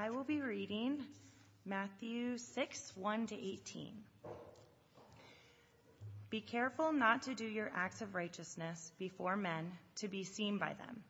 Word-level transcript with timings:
I 0.00 0.10
will 0.10 0.22
be 0.22 0.40
reading 0.40 1.04
Matthew 1.66 2.38
6, 2.38 2.92
1 2.94 3.26
to 3.26 3.34
18. 3.34 3.94
Be 6.30 6.40
careful 6.40 6.92
not 6.92 7.22
to 7.22 7.34
do 7.34 7.44
your 7.44 7.72
acts 7.74 8.00
of 8.00 8.14
righteousness 8.14 8.92
before 9.00 9.36
men 9.36 9.72
to 9.96 10.06
be 10.06 10.22
seen 10.22 10.56
by 10.56 10.74
them. 10.74 11.02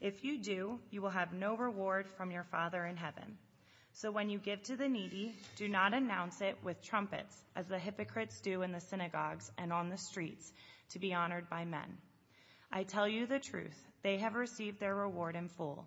If 0.00 0.24
you 0.24 0.42
do, 0.42 0.80
you 0.90 1.02
will 1.02 1.10
have 1.10 1.32
no 1.32 1.56
reward 1.56 2.08
from 2.16 2.32
your 2.32 2.42
Father 2.42 2.84
in 2.84 2.96
heaven. 2.96 3.38
So 3.92 4.10
when 4.10 4.28
you 4.28 4.40
give 4.40 4.60
to 4.64 4.76
the 4.76 4.88
needy, 4.88 5.36
do 5.54 5.68
not 5.68 5.94
announce 5.94 6.40
it 6.40 6.58
with 6.64 6.82
trumpets, 6.82 7.36
as 7.54 7.68
the 7.68 7.78
hypocrites 7.78 8.40
do 8.40 8.62
in 8.62 8.72
the 8.72 8.80
synagogues 8.80 9.52
and 9.56 9.72
on 9.72 9.88
the 9.88 9.98
streets, 9.98 10.52
to 10.90 10.98
be 10.98 11.14
honored 11.14 11.48
by 11.48 11.64
men. 11.64 11.96
I 12.72 12.82
tell 12.82 13.06
you 13.06 13.26
the 13.26 13.38
truth, 13.38 13.80
they 14.02 14.18
have 14.18 14.34
received 14.34 14.80
their 14.80 14.96
reward 14.96 15.36
in 15.36 15.48
full. 15.48 15.86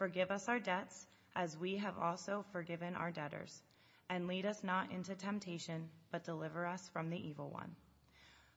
Forgive 0.00 0.30
us 0.30 0.48
our 0.48 0.58
debts, 0.58 1.06
as 1.36 1.58
we 1.58 1.76
have 1.76 1.98
also 1.98 2.42
forgiven 2.52 2.94
our 2.94 3.10
debtors 3.10 3.60
and 4.08 4.26
lead 4.26 4.46
us 4.46 4.64
not 4.64 4.90
into 4.90 5.14
temptation, 5.14 5.90
but 6.10 6.24
deliver 6.24 6.64
us 6.64 6.88
from 6.88 7.10
the 7.10 7.28
evil 7.28 7.50
one. 7.50 7.76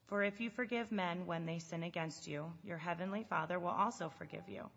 For 0.08 0.24
if 0.24 0.40
you 0.40 0.50
forgive 0.50 0.90
men 0.90 1.26
when 1.26 1.46
they 1.46 1.60
sin 1.60 1.84
against 1.84 2.30
you, 2.30 2.46
your 2.64 2.78
heavenly 2.78 3.26
Father 3.30 3.60
will 3.60 3.72
also 3.72 4.08
forgive 4.08 4.48
you. 4.48 4.70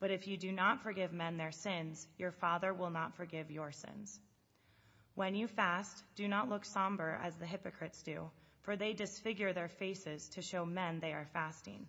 But 0.00 0.10
if 0.10 0.28
you 0.28 0.36
do 0.36 0.52
not 0.52 0.82
forgive 0.82 1.14
men 1.14 1.38
their 1.38 1.50
sins, 1.50 2.06
your 2.18 2.32
Father 2.32 2.74
will 2.74 2.90
not 2.90 3.16
forgive 3.16 3.50
your 3.50 3.72
sins. 3.72 4.20
When 5.14 5.34
you 5.34 5.48
fast, 5.48 6.04
do 6.14 6.28
not 6.28 6.50
look 6.50 6.66
somber 6.66 7.18
as 7.22 7.36
the 7.36 7.46
hypocrites 7.46 8.02
do, 8.02 8.30
for 8.60 8.76
they 8.76 8.92
disfigure 8.92 9.54
their 9.54 9.68
faces 9.68 10.28
to 10.34 10.42
show 10.42 10.66
men 10.66 11.00
they 11.00 11.14
are 11.14 11.30
fasting. 11.32 11.86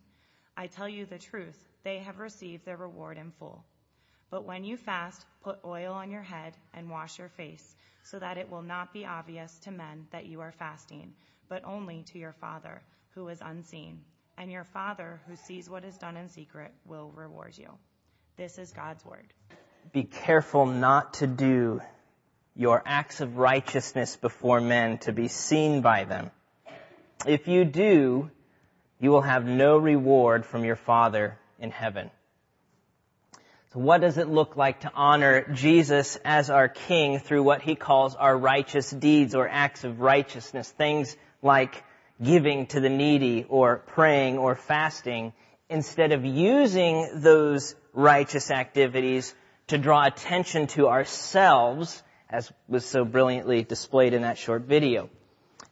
I 0.56 0.68
tell 0.68 0.88
you 0.88 1.06
the 1.06 1.20
truth, 1.20 1.62
they 1.84 2.00
have 2.00 2.20
received 2.20 2.64
their 2.64 2.78
reward 2.78 3.18
in 3.18 3.30
full. 3.32 3.66
But 4.34 4.46
when 4.46 4.64
you 4.64 4.78
fast, 4.78 5.28
put 5.44 5.60
oil 5.64 5.94
on 5.94 6.10
your 6.10 6.24
head 6.24 6.58
and 6.74 6.90
wash 6.90 7.20
your 7.20 7.30
face 7.30 7.76
so 8.02 8.18
that 8.18 8.40
it 8.40 8.50
will 8.50 8.64
not 8.64 8.92
be 8.92 9.06
obvious 9.06 9.60
to 9.60 9.70
men 9.70 10.08
that 10.10 10.26
you 10.26 10.42
are 10.42 10.52
fasting, 10.52 11.14
but 11.50 11.64
only 11.64 12.02
to 12.12 12.18
your 12.18 12.34
Father 12.42 12.82
who 13.14 13.28
is 13.28 13.38
unseen. 13.42 14.00
And 14.36 14.52
your 14.52 14.64
Father 14.64 15.22
who 15.28 15.36
sees 15.36 15.70
what 15.70 15.84
is 15.86 16.00
done 16.00 16.18
in 16.18 16.30
secret 16.30 16.72
will 16.88 17.12
reward 17.16 17.56
you. 17.56 17.70
This 18.36 18.58
is 18.58 18.72
God's 18.72 19.06
word. 19.06 19.32
Be 19.92 20.02
careful 20.02 20.66
not 20.66 21.14
to 21.16 21.28
do 21.28 21.82
your 22.56 22.82
acts 22.88 23.22
of 23.22 23.38
righteousness 23.38 24.16
before 24.16 24.62
men 24.62 24.98
to 25.00 25.12
be 25.12 25.28
seen 25.28 25.82
by 25.82 26.06
them. 26.06 26.32
If 27.28 27.48
you 27.48 27.66
do, 27.66 28.32
you 29.00 29.12
will 29.12 29.22
have 29.22 29.46
no 29.46 29.78
reward 29.78 30.44
from 30.44 30.66
your 30.66 30.76
Father 30.76 31.38
in 31.60 31.70
heaven. 31.70 32.10
So 33.74 33.80
what 33.80 34.02
does 34.02 34.20
it 34.20 34.30
look 34.30 34.56
like 34.56 34.82
to 34.82 34.92
honor 34.94 35.52
Jesus 35.52 36.20
as 36.24 36.52
our 36.52 36.68
King 36.68 37.18
through 37.18 37.42
what 37.42 37.64
he 37.64 37.74
calls 37.74 38.14
our 38.14 38.38
righteous 38.38 38.92
deeds 38.92 39.34
or 39.34 39.50
acts 39.50 39.84
of 39.84 40.00
righteousness? 40.00 40.70
Things 40.70 41.18
like 41.42 41.84
giving 42.22 42.68
to 42.68 42.80
the 42.80 42.90
needy 42.90 43.48
or 43.50 43.78
praying 43.78 44.38
or 44.38 44.56
fasting 44.56 45.34
instead 45.70 46.12
of 46.12 46.24
using 46.24 47.10
those 47.16 47.74
righteous 47.94 48.52
activities 48.52 49.34
to 49.68 49.80
draw 49.80 50.06
attention 50.06 50.68
to 50.68 50.88
ourselves 50.88 52.04
as 52.30 52.52
was 52.68 52.86
so 52.86 53.04
brilliantly 53.04 53.64
displayed 53.64 54.14
in 54.14 54.22
that 54.22 54.38
short 54.38 54.64
video. 54.64 55.10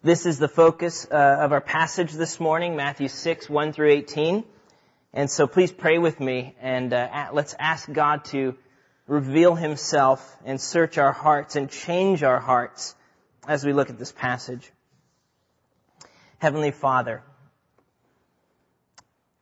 This 0.01 0.25
is 0.25 0.39
the 0.39 0.47
focus 0.47 1.05
uh, 1.11 1.37
of 1.41 1.51
our 1.51 1.61
passage 1.61 2.13
this 2.13 2.39
morning, 2.39 2.75
Matthew 2.75 3.09
6, 3.09 3.47
1 3.47 3.73
through 3.73 3.91
18. 3.91 4.43
And 5.13 5.29
so 5.29 5.45
please 5.45 5.71
pray 5.71 5.97
with 5.97 6.19
me 6.19 6.55
and 6.61 6.93
uh, 6.93 7.29
let's 7.33 7.53
ask 7.59 7.91
God 7.91 8.23
to 8.25 8.55
reveal 9.07 9.55
himself 9.55 10.37
and 10.45 10.59
search 10.59 10.97
our 10.97 11.11
hearts 11.11 11.57
and 11.57 11.69
change 11.69 12.23
our 12.23 12.39
hearts 12.39 12.95
as 13.45 13.65
we 13.65 13.73
look 13.73 13.89
at 13.89 13.99
this 13.99 14.11
passage. 14.11 14.71
Heavenly 16.37 16.71
Father, 16.71 17.23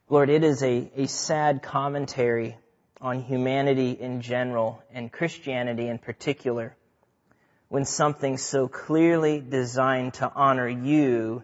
Lord, 0.09 0.31
it 0.31 0.43
is 0.43 0.63
a, 0.63 0.91
a 0.95 1.07
sad 1.07 1.61
commentary 1.61 2.57
on 2.99 3.21
humanity 3.21 3.91
in 3.91 4.21
general 4.21 4.81
and 4.91 5.11
Christianity 5.11 5.87
in 5.87 5.99
particular 5.99 6.75
when 7.67 7.85
something 7.85 8.37
so 8.37 8.67
clearly 8.67 9.39
designed 9.39 10.15
to 10.15 10.31
honor 10.33 10.67
you 10.67 11.43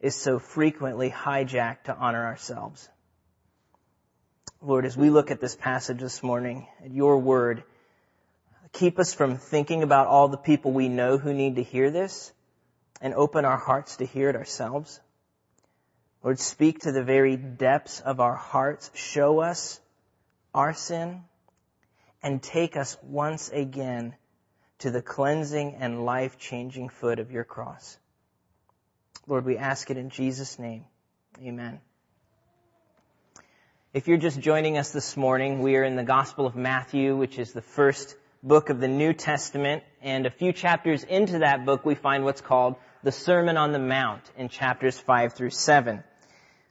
is 0.00 0.16
so 0.16 0.40
frequently 0.40 1.08
hijacked 1.08 1.84
to 1.84 1.96
honor 1.96 2.26
ourselves. 2.26 2.88
Lord, 4.62 4.84
as 4.84 4.94
we 4.94 5.08
look 5.08 5.30
at 5.30 5.40
this 5.40 5.56
passage 5.56 6.00
this 6.00 6.22
morning, 6.22 6.66
at 6.84 6.90
your 6.90 7.16
word, 7.16 7.64
keep 8.72 8.98
us 8.98 9.14
from 9.14 9.38
thinking 9.38 9.82
about 9.82 10.06
all 10.06 10.28
the 10.28 10.36
people 10.36 10.72
we 10.72 10.88
know 10.88 11.16
who 11.16 11.32
need 11.32 11.56
to 11.56 11.62
hear 11.62 11.90
this 11.90 12.30
and 13.00 13.14
open 13.14 13.46
our 13.46 13.56
hearts 13.56 13.96
to 13.96 14.04
hear 14.04 14.28
it 14.28 14.36
ourselves. 14.36 15.00
Lord, 16.22 16.38
speak 16.38 16.80
to 16.80 16.92
the 16.92 17.02
very 17.02 17.38
depths 17.38 18.00
of 18.00 18.20
our 18.20 18.36
hearts. 18.36 18.90
Show 18.92 19.40
us 19.40 19.80
our 20.54 20.74
sin 20.74 21.24
and 22.22 22.42
take 22.42 22.76
us 22.76 22.98
once 23.02 23.48
again 23.48 24.14
to 24.80 24.90
the 24.90 25.00
cleansing 25.00 25.76
and 25.80 26.04
life-changing 26.04 26.90
foot 26.90 27.18
of 27.18 27.30
your 27.30 27.44
cross. 27.44 27.98
Lord, 29.26 29.46
we 29.46 29.56
ask 29.56 29.90
it 29.90 29.96
in 29.96 30.10
Jesus' 30.10 30.58
name. 30.58 30.84
Amen. 31.42 31.80
If 33.92 34.06
you're 34.06 34.18
just 34.18 34.38
joining 34.38 34.78
us 34.78 34.92
this 34.92 35.16
morning, 35.16 35.62
we 35.62 35.74
are 35.74 35.82
in 35.82 35.96
the 35.96 36.04
Gospel 36.04 36.46
of 36.46 36.54
Matthew, 36.54 37.16
which 37.16 37.40
is 37.40 37.52
the 37.52 37.60
first 37.60 38.14
book 38.40 38.70
of 38.70 38.78
the 38.78 38.86
New 38.86 39.12
Testament, 39.12 39.82
and 40.00 40.26
a 40.26 40.30
few 40.30 40.52
chapters 40.52 41.02
into 41.02 41.40
that 41.40 41.66
book 41.66 41.84
we 41.84 41.96
find 41.96 42.24
what's 42.24 42.40
called 42.40 42.76
the 43.02 43.10
Sermon 43.10 43.56
on 43.56 43.72
the 43.72 43.80
Mount 43.80 44.22
in 44.36 44.48
chapters 44.48 44.96
5 44.96 45.32
through 45.32 45.50
7. 45.50 46.04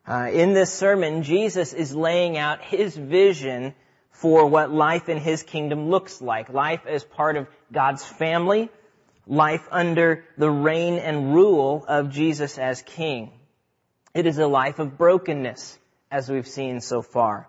Uh, 0.07 0.29
in 0.31 0.53
this 0.53 0.71
sermon, 0.71 1.23
Jesus 1.23 1.73
is 1.73 1.93
laying 1.93 2.37
out 2.37 2.61
his 2.61 2.95
vision 2.95 3.75
for 4.11 4.45
what 4.45 4.71
life 4.71 5.09
in 5.09 5.17
his 5.17 5.43
kingdom 5.43 5.89
looks 5.89 6.21
like. 6.21 6.47
Life 6.47 6.87
as 6.87 7.03
part 7.03 7.35
of 7.35 7.49
God's 7.69 8.05
family, 8.05 8.69
life 9.27 9.67
under 9.71 10.23
the 10.37 10.49
reign 10.49 10.93
and 10.93 11.35
rule 11.35 11.83
of 11.85 12.11
Jesus 12.11 12.57
as 12.57 12.81
king. 12.81 13.33
It 14.13 14.25
is 14.25 14.37
a 14.37 14.47
life 14.47 14.79
of 14.79 14.97
brokenness 14.97 15.78
as 16.11 16.29
we've 16.29 16.47
seen 16.47 16.81
so 16.81 17.01
far. 17.01 17.47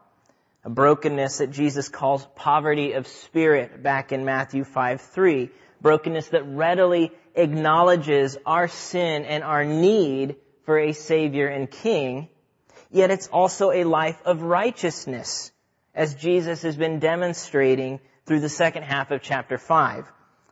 A 0.64 0.70
brokenness 0.70 1.38
that 1.38 1.50
Jesus 1.50 1.88
calls 1.88 2.26
poverty 2.34 2.92
of 2.92 3.06
spirit 3.06 3.82
back 3.82 4.12
in 4.12 4.24
Matthew 4.24 4.64
5 4.64 5.00
3. 5.00 5.50
Brokenness 5.80 6.28
that 6.28 6.46
readily 6.46 7.12
acknowledges 7.34 8.36
our 8.44 8.68
sin 8.68 9.24
and 9.24 9.42
our 9.42 9.64
need 9.64 10.36
for 10.64 10.78
a 10.78 10.92
Savior 10.92 11.46
and 11.46 11.70
King. 11.70 12.28
Yet 12.90 13.10
it's 13.10 13.28
also 13.28 13.70
a 13.70 13.84
life 13.84 14.20
of 14.24 14.42
righteousness, 14.42 15.50
as 15.94 16.14
Jesus 16.14 16.62
has 16.62 16.76
been 16.76 16.98
demonstrating 16.98 18.00
through 18.26 18.40
the 18.40 18.48
second 18.48 18.82
half 18.82 19.10
of 19.10 19.22
chapter 19.22 19.56
5. 19.56 20.06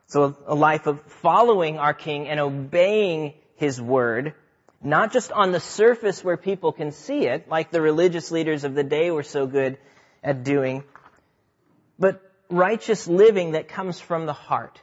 So 0.07 0.35
a 0.47 0.55
life 0.55 0.87
of 0.87 1.01
following 1.21 1.77
our 1.77 1.93
King 1.93 2.27
and 2.27 2.39
obeying 2.39 3.35
His 3.57 3.79
word, 3.79 4.33
not 4.81 5.11
just 5.11 5.31
on 5.31 5.51
the 5.51 5.59
surface 5.59 6.23
where 6.23 6.37
people 6.37 6.71
can 6.71 6.91
see 6.91 7.27
it, 7.27 7.49
like 7.49 7.71
the 7.71 7.81
religious 7.81 8.31
leaders 8.31 8.63
of 8.63 8.75
the 8.75 8.83
day 8.83 9.11
were 9.11 9.23
so 9.23 9.45
good 9.45 9.77
at 10.23 10.43
doing, 10.43 10.83
but 11.97 12.21
righteous 12.49 13.07
living 13.07 13.51
that 13.51 13.67
comes 13.67 13.99
from 13.99 14.25
the 14.25 14.33
heart, 14.33 14.79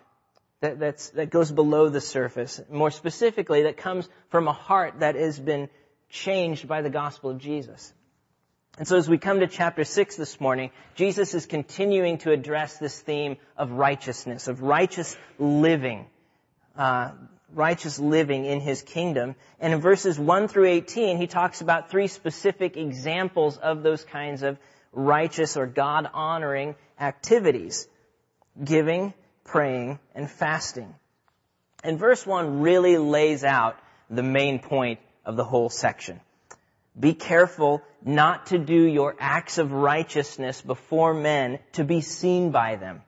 that, 0.60 0.78
that 1.14 1.30
goes 1.30 1.50
below 1.50 1.88
the 1.88 2.00
surface. 2.00 2.60
More 2.70 2.90
specifically, 2.90 3.62
that 3.62 3.76
comes 3.76 4.08
from 4.30 4.48
a 4.48 4.52
heart 4.52 5.00
that 5.00 5.14
has 5.14 5.38
been 5.38 5.68
changed 6.08 6.68
by 6.68 6.82
the 6.82 6.90
gospel 6.90 7.30
of 7.30 7.38
Jesus. 7.38 7.92
And 8.78 8.86
so 8.86 8.98
as 8.98 9.08
we 9.08 9.16
come 9.16 9.40
to 9.40 9.46
chapter 9.46 9.84
6 9.84 10.16
this 10.16 10.38
morning, 10.38 10.70
Jesus 10.96 11.32
is 11.32 11.46
continuing 11.46 12.18
to 12.18 12.30
address 12.30 12.78
this 12.78 13.00
theme 13.00 13.38
of 13.56 13.70
righteousness, 13.70 14.48
of 14.48 14.60
righteous 14.60 15.16
living, 15.38 16.06
uh, 16.76 17.12
righteous 17.54 17.98
living 17.98 18.44
in 18.44 18.60
his 18.60 18.82
kingdom. 18.82 19.34
And 19.60 19.72
in 19.72 19.80
verses 19.80 20.18
1 20.18 20.48
through 20.48 20.66
18, 20.66 21.16
he 21.16 21.26
talks 21.26 21.60
about 21.60 21.90
three 21.90 22.08
specific 22.08 22.76
examples 22.76 23.56
of 23.56 23.82
those 23.82 24.04
kinds 24.04 24.42
of 24.42 24.58
righteous 24.92 25.56
or 25.56 25.66
God 25.66 26.08
honoring 26.12 26.74
activities. 26.98 27.88
Giving, 28.62 29.12
praying, 29.44 29.98
and 30.14 30.30
fasting. 30.30 30.94
And 31.84 31.98
verse 31.98 32.26
1 32.26 32.60
really 32.60 32.96
lays 32.96 33.44
out 33.44 33.78
the 34.08 34.22
main 34.22 34.58
point 34.58 34.98
of 35.24 35.36
the 35.36 35.44
whole 35.44 35.68
section. 35.68 36.20
Be 36.98 37.12
careful 37.12 37.82
not 38.02 38.46
to 38.46 38.58
do 38.58 38.82
your 38.82 39.14
acts 39.18 39.58
of 39.58 39.72
righteousness 39.72 40.62
before 40.62 41.12
men 41.12 41.58
to 41.72 41.84
be 41.84 42.00
seen 42.00 42.50
by 42.50 42.76
them. 42.76 43.02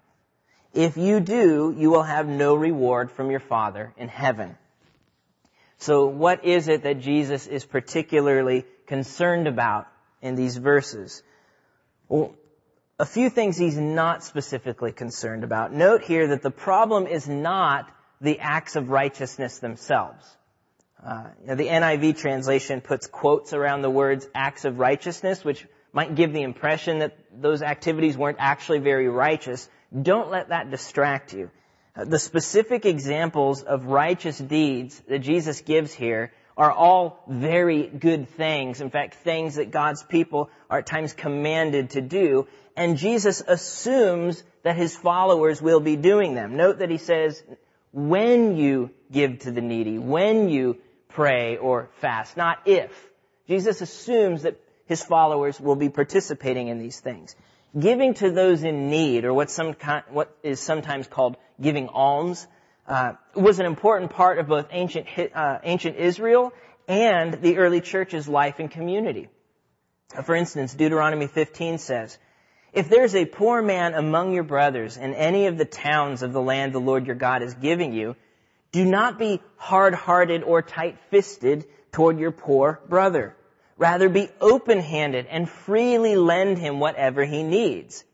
If 0.74 0.96
you 0.96 1.20
do, 1.20 1.74
you 1.76 1.90
will 1.90 2.02
have 2.02 2.28
no 2.28 2.54
reward 2.54 3.10
from 3.10 3.30
your 3.30 3.40
Father 3.40 3.92
in 3.96 4.08
heaven. 4.08 4.56
So 5.78 6.06
what 6.06 6.44
is 6.44 6.68
it 6.68 6.82
that 6.82 7.00
Jesus 7.00 7.46
is 7.46 7.64
particularly 7.64 8.64
concerned 8.86 9.46
about 9.46 9.86
in 10.20 10.34
these 10.34 10.56
verses? 10.56 11.22
Well, 12.08 12.34
a 12.98 13.06
few 13.06 13.30
things 13.30 13.56
he's 13.56 13.78
not 13.78 14.24
specifically 14.24 14.92
concerned 14.92 15.44
about. 15.44 15.72
Note 15.72 16.02
here 16.02 16.28
that 16.28 16.42
the 16.42 16.50
problem 16.50 17.06
is 17.06 17.28
not 17.28 17.88
the 18.20 18.40
acts 18.40 18.74
of 18.74 18.90
righteousness 18.90 19.58
themselves. 19.60 20.24
Uh, 21.04 21.28
the 21.46 21.68
NIV 21.68 22.18
translation 22.18 22.80
puts 22.80 23.06
quotes 23.06 23.52
around 23.52 23.82
the 23.82 23.90
words 23.90 24.26
acts 24.34 24.64
of 24.64 24.80
righteousness, 24.80 25.44
which 25.44 25.64
might 25.92 26.16
give 26.16 26.32
the 26.32 26.42
impression 26.42 26.98
that 26.98 27.16
those 27.32 27.62
activities 27.62 28.18
weren't 28.18 28.38
actually 28.40 28.80
very 28.80 29.08
righteous. 29.08 29.68
Don't 30.02 30.30
let 30.30 30.48
that 30.48 30.70
distract 30.70 31.32
you. 31.32 31.50
Uh, 31.96 32.04
the 32.04 32.18
specific 32.18 32.84
examples 32.84 33.62
of 33.62 33.86
righteous 33.86 34.38
deeds 34.38 35.00
that 35.08 35.20
Jesus 35.20 35.60
gives 35.62 35.92
here 35.92 36.32
are 36.56 36.72
all 36.72 37.22
very 37.28 37.86
good 37.86 38.28
things. 38.30 38.80
In 38.80 38.90
fact, 38.90 39.14
things 39.14 39.54
that 39.54 39.70
God's 39.70 40.02
people 40.02 40.50
are 40.68 40.78
at 40.78 40.86
times 40.86 41.12
commanded 41.12 41.90
to 41.90 42.00
do. 42.00 42.48
And 42.76 42.96
Jesus 42.96 43.42
assumes 43.46 44.42
that 44.64 44.76
his 44.76 44.94
followers 44.96 45.62
will 45.62 45.80
be 45.80 45.96
doing 45.96 46.34
them. 46.34 46.56
Note 46.56 46.80
that 46.80 46.90
he 46.90 46.98
says, 46.98 47.42
when 47.92 48.56
you 48.56 48.90
give 49.10 49.40
to 49.40 49.52
the 49.52 49.60
needy, 49.60 49.98
when 49.98 50.48
you 50.48 50.78
pray 51.08 51.56
or 51.56 51.90
fast, 52.00 52.36
not 52.36 52.58
if. 52.66 52.90
Jesus 53.46 53.80
assumes 53.80 54.42
that 54.42 54.60
his 54.86 55.02
followers 55.02 55.60
will 55.60 55.76
be 55.76 55.88
participating 55.88 56.68
in 56.68 56.78
these 56.78 57.00
things. 57.00 57.34
Giving 57.78 58.14
to 58.14 58.30
those 58.30 58.62
in 58.62 58.88
need, 58.88 59.24
or 59.24 59.34
what, 59.34 59.50
some, 59.50 59.74
what 60.10 60.36
is 60.42 60.60
sometimes 60.60 61.06
called 61.06 61.36
giving 61.60 61.88
alms, 61.88 62.46
uh, 62.86 63.12
was 63.34 63.58
an 63.60 63.66
important 63.66 64.10
part 64.10 64.38
of 64.38 64.46
both 64.46 64.68
ancient, 64.70 65.06
uh, 65.34 65.58
ancient 65.62 65.96
Israel 65.96 66.52
and 66.86 67.34
the 67.34 67.58
early 67.58 67.82
church's 67.82 68.26
life 68.26 68.58
and 68.58 68.70
community. 68.70 69.28
Uh, 70.16 70.22
for 70.22 70.34
instance, 70.34 70.72
Deuteronomy 70.72 71.26
15 71.26 71.76
says, 71.78 72.16
If 72.72 72.88
there's 72.88 73.14
a 73.14 73.26
poor 73.26 73.60
man 73.60 73.92
among 73.92 74.32
your 74.32 74.44
brothers 74.44 74.96
in 74.96 75.12
any 75.12 75.46
of 75.46 75.58
the 75.58 75.66
towns 75.66 76.22
of 76.22 76.32
the 76.32 76.40
land 76.40 76.72
the 76.72 76.80
Lord 76.80 77.06
your 77.06 77.16
God 77.16 77.42
is 77.42 77.52
giving 77.52 77.92
you, 77.92 78.16
do 78.72 78.84
not 78.86 79.18
be 79.18 79.42
hard-hearted 79.56 80.42
or 80.42 80.62
tight-fisted 80.62 81.66
toward 81.92 82.18
your 82.18 82.32
poor 82.32 82.80
brother. 82.88 83.36
Rather 83.78 84.08
be 84.08 84.28
open-handed 84.40 85.26
and 85.26 85.48
freely 85.48 86.16
lend 86.16 86.58
him 86.58 86.80
whatever 86.80 87.24
he 87.24 87.44
needs. 87.44 88.04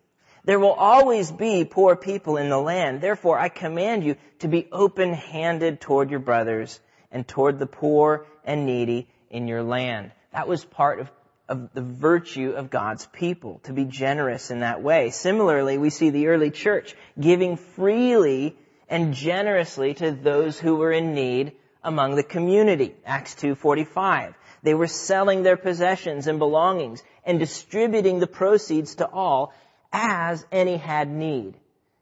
There 0.44 0.58
will 0.60 0.72
always 0.72 1.32
be 1.32 1.64
poor 1.64 1.96
people 1.96 2.36
in 2.36 2.50
the 2.50 2.60
land. 2.60 3.00
Therefore, 3.00 3.38
I 3.38 3.48
command 3.48 4.04
you 4.04 4.16
to 4.40 4.48
be 4.48 4.68
open-handed 4.70 5.80
toward 5.80 6.10
your 6.10 6.20
brothers 6.20 6.78
and 7.10 7.26
toward 7.26 7.58
the 7.58 7.66
poor 7.66 8.26
and 8.44 8.66
needy 8.66 9.08
in 9.30 9.48
your 9.48 9.62
land. 9.62 10.12
That 10.32 10.46
was 10.46 10.62
part 10.62 11.00
of, 11.00 11.10
of 11.48 11.72
the 11.72 11.80
virtue 11.80 12.50
of 12.50 12.68
God's 12.68 13.06
people, 13.06 13.60
to 13.64 13.72
be 13.72 13.86
generous 13.86 14.50
in 14.50 14.60
that 14.60 14.82
way. 14.82 15.08
Similarly, 15.08 15.78
we 15.78 15.88
see 15.88 16.10
the 16.10 16.26
early 16.26 16.50
church 16.50 16.94
giving 17.18 17.56
freely 17.56 18.54
and 18.90 19.14
generously 19.14 19.94
to 19.94 20.10
those 20.10 20.58
who 20.58 20.76
were 20.76 20.92
in 20.92 21.14
need 21.14 21.52
among 21.82 22.16
the 22.16 22.22
community. 22.22 22.94
Acts 23.06 23.34
2.45. 23.36 24.34
They 24.64 24.74
were 24.74 24.86
selling 24.86 25.42
their 25.42 25.58
possessions 25.58 26.26
and 26.26 26.38
belongings 26.38 27.02
and 27.22 27.38
distributing 27.38 28.18
the 28.18 28.26
proceeds 28.26 28.96
to 28.96 29.06
all 29.06 29.52
as 29.92 30.44
any 30.50 30.78
had 30.78 31.08
need. 31.08 31.54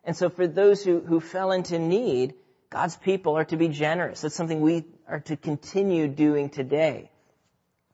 And 0.04 0.16
so 0.16 0.30
for 0.30 0.46
those 0.46 0.84
who, 0.84 1.00
who 1.00 1.18
fell 1.18 1.50
into 1.50 1.78
need, 1.80 2.34
God's 2.70 2.96
people 2.96 3.36
are 3.36 3.44
to 3.46 3.56
be 3.56 3.66
generous. 3.66 4.20
That's 4.20 4.36
something 4.36 4.60
we 4.60 4.84
are 5.08 5.18
to 5.20 5.36
continue 5.36 6.06
doing 6.06 6.50
today. 6.50 7.10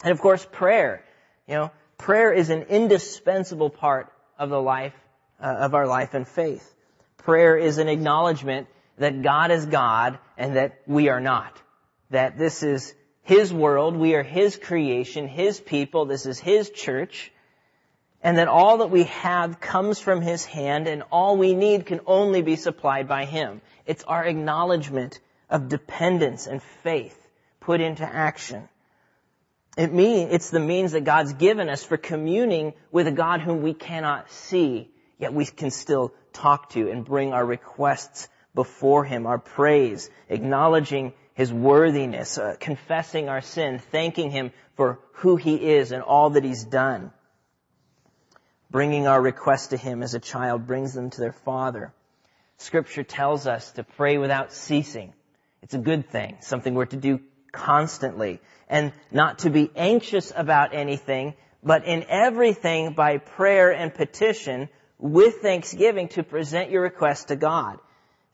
And 0.05 0.13
of 0.13 0.21
course, 0.21 0.47
prayer. 0.53 1.03
You 1.47 1.55
know, 1.55 1.71
prayer 1.97 2.31
is 2.31 2.51
an 2.51 2.65
indispensable 2.65 3.71
part 3.71 4.13
of 4.39 4.51
the 4.51 4.61
life, 4.61 4.95
uh, 5.43 5.47
of 5.47 5.75
our 5.75 5.87
life 5.87 6.13
and 6.13 6.29
faith. 6.29 6.75
Prayer 7.17 7.57
is 7.57 7.79
an 7.79 7.89
acknowledgement 7.89 8.69
that 8.99 9.23
God 9.23 9.51
is 9.51 9.65
God 9.65 10.19
and 10.37 10.57
that 10.57 10.83
we 10.87 11.09
are 11.09 11.21
not. 11.21 11.59
That 12.11 12.37
this 12.37 12.63
is 12.63 12.95
His 13.29 13.53
world, 13.53 13.95
we 13.95 14.15
are 14.15 14.23
His 14.23 14.57
creation, 14.57 15.29
His 15.29 15.61
people, 15.61 16.07
this 16.07 16.25
is 16.25 16.39
His 16.39 16.71
church, 16.71 17.31
and 18.23 18.39
that 18.39 18.49
all 18.49 18.79
that 18.79 18.91
we 18.91 19.05
have 19.05 19.61
comes 19.61 20.01
from 20.01 20.23
His 20.23 20.47
hand 20.47 20.89
and 20.89 21.03
all 21.13 21.37
we 21.37 21.53
need 21.53 21.85
can 21.85 22.01
only 22.07 22.41
be 22.41 22.57
supplied 22.57 23.07
by 23.07 23.27
Him. 23.27 23.61
It's 23.85 24.03
our 24.05 24.25
acknowledgement 24.25 25.21
of 25.51 25.69
dependence 25.69 26.47
and 26.47 26.63
faith 26.83 27.19
put 27.61 27.83
into 27.83 28.03
action. 28.03 28.67
It 29.77 29.93
mean, 29.93 30.29
it's 30.31 30.49
the 30.49 30.59
means 30.59 30.93
that 30.93 31.05
God's 31.05 31.35
given 31.35 31.69
us 31.69 31.85
for 31.85 31.99
communing 31.99 32.73
with 32.91 33.09
a 33.09 33.13
God 33.13 33.43
whom 33.43 33.61
we 33.61 33.75
cannot 33.75 34.31
see, 34.31 34.89
yet 35.19 35.35
we 35.35 35.45
can 35.45 35.71
still 35.71 36.15
talk 36.33 36.71
to 36.71 36.91
and 36.91 37.05
bring 37.05 37.35
our 37.35 37.45
requests 37.45 38.27
before 38.55 39.05
Him, 39.05 39.27
our 39.27 39.39
praise, 39.39 40.09
acknowledging 40.31 41.13
His 41.39 41.53
worthiness, 41.53 42.37
uh, 42.37 42.57
confessing 42.59 43.29
our 43.29 43.43
sin, 43.43 43.79
thanking 43.93 44.33
Him 44.33 44.51
for 44.75 44.99
who 45.13 45.37
He 45.37 45.55
is 45.55 45.93
and 45.93 46.03
all 46.03 46.31
that 46.31 46.43
He's 46.43 46.65
done. 46.65 47.13
Bringing 48.73 49.07
our 49.07 49.23
requests 49.23 49.69
to 49.69 49.77
Him 49.77 50.03
as 50.03 50.15
a 50.15 50.19
child 50.19 50.67
brings 50.67 50.95
them 50.95 51.11
to 51.11 51.21
their 51.21 51.33
Father. 51.33 51.95
Scripture 52.57 53.05
tells 53.05 53.47
us 53.47 53.71
to 53.75 53.85
pray 53.85 54.19
without 54.19 54.53
ceasing. 54.53 55.13
It's 55.63 55.75
a 55.75 55.79
good 55.79 56.11
thing, 56.11 56.39
something 56.41 56.75
we're 56.75 56.87
to 56.87 56.97
do 56.97 57.21
constantly, 57.53 58.41
and 58.69 58.93
not 59.13 59.39
to 59.41 59.51
be 59.51 59.71
anxious 59.77 60.33
about 60.35 60.75
anything, 60.75 61.35
but 61.63 61.85
in 61.85 62.05
everything 62.09 62.95
by 62.95 63.19
prayer 63.19 63.71
and 63.71 63.95
petition 63.95 64.69
with 64.99 65.37
thanksgiving 65.37 66.09
to 66.09 66.25
present 66.25 66.73
your 66.73 66.83
request 66.83 67.29
to 67.29 67.37
God 67.37 67.79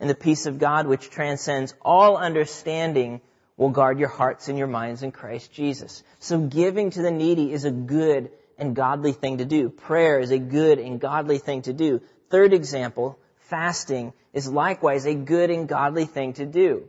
and 0.05 0.11
the 0.11 0.15
peace 0.15 0.45
of 0.45 0.59
God 0.59 0.87
which 0.87 1.09
transcends 1.09 1.73
all 1.81 2.19
understanding 2.19 3.23
will 3.57 3.71
guard 3.71 3.99
your 3.99 4.11
hearts 4.11 4.49
and 4.49 4.59
your 4.59 4.67
minds 4.67 5.03
in 5.03 5.13
Christ 5.13 5.51
Jesus. 5.51 6.03
So 6.19 6.41
giving 6.41 6.91
to 6.91 7.01
the 7.01 7.11
needy 7.11 7.51
is 7.51 7.65
a 7.65 7.71
good 7.71 8.31
and 8.59 8.77
godly 8.77 9.13
thing 9.13 9.39
to 9.39 9.47
do. 9.47 9.71
Prayer 9.71 10.21
is 10.21 10.31
a 10.31 10.39
good 10.39 10.79
and 10.79 11.01
godly 11.01 11.39
thing 11.39 11.63
to 11.63 11.73
do. 11.73 12.03
Third 12.29 12.53
example, 12.53 13.19
fasting 13.49 14.13
is 14.35 14.47
likewise 14.47 15.07
a 15.07 15.15
good 15.15 15.49
and 15.49 15.67
godly 15.67 16.05
thing 16.05 16.35
to 16.35 16.45
do. 16.45 16.87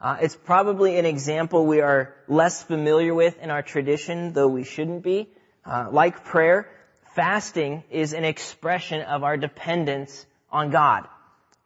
Uh, 0.00 0.16
it's 0.22 0.34
probably 0.34 0.98
an 0.98 1.04
example 1.04 1.66
we 1.66 1.82
are 1.82 2.14
less 2.26 2.62
familiar 2.62 3.12
with 3.12 3.38
in 3.42 3.50
our 3.50 3.60
tradition, 3.60 4.32
though 4.32 4.48
we 4.48 4.64
shouldn't 4.64 5.02
be. 5.02 5.28
Uh, 5.62 5.88
like 5.90 6.24
prayer, 6.24 6.70
fasting 7.14 7.84
is 7.90 8.14
an 8.14 8.24
expression 8.24 9.02
of 9.02 9.24
our 9.24 9.36
dependence 9.36 10.24
on 10.50 10.70
God 10.70 11.06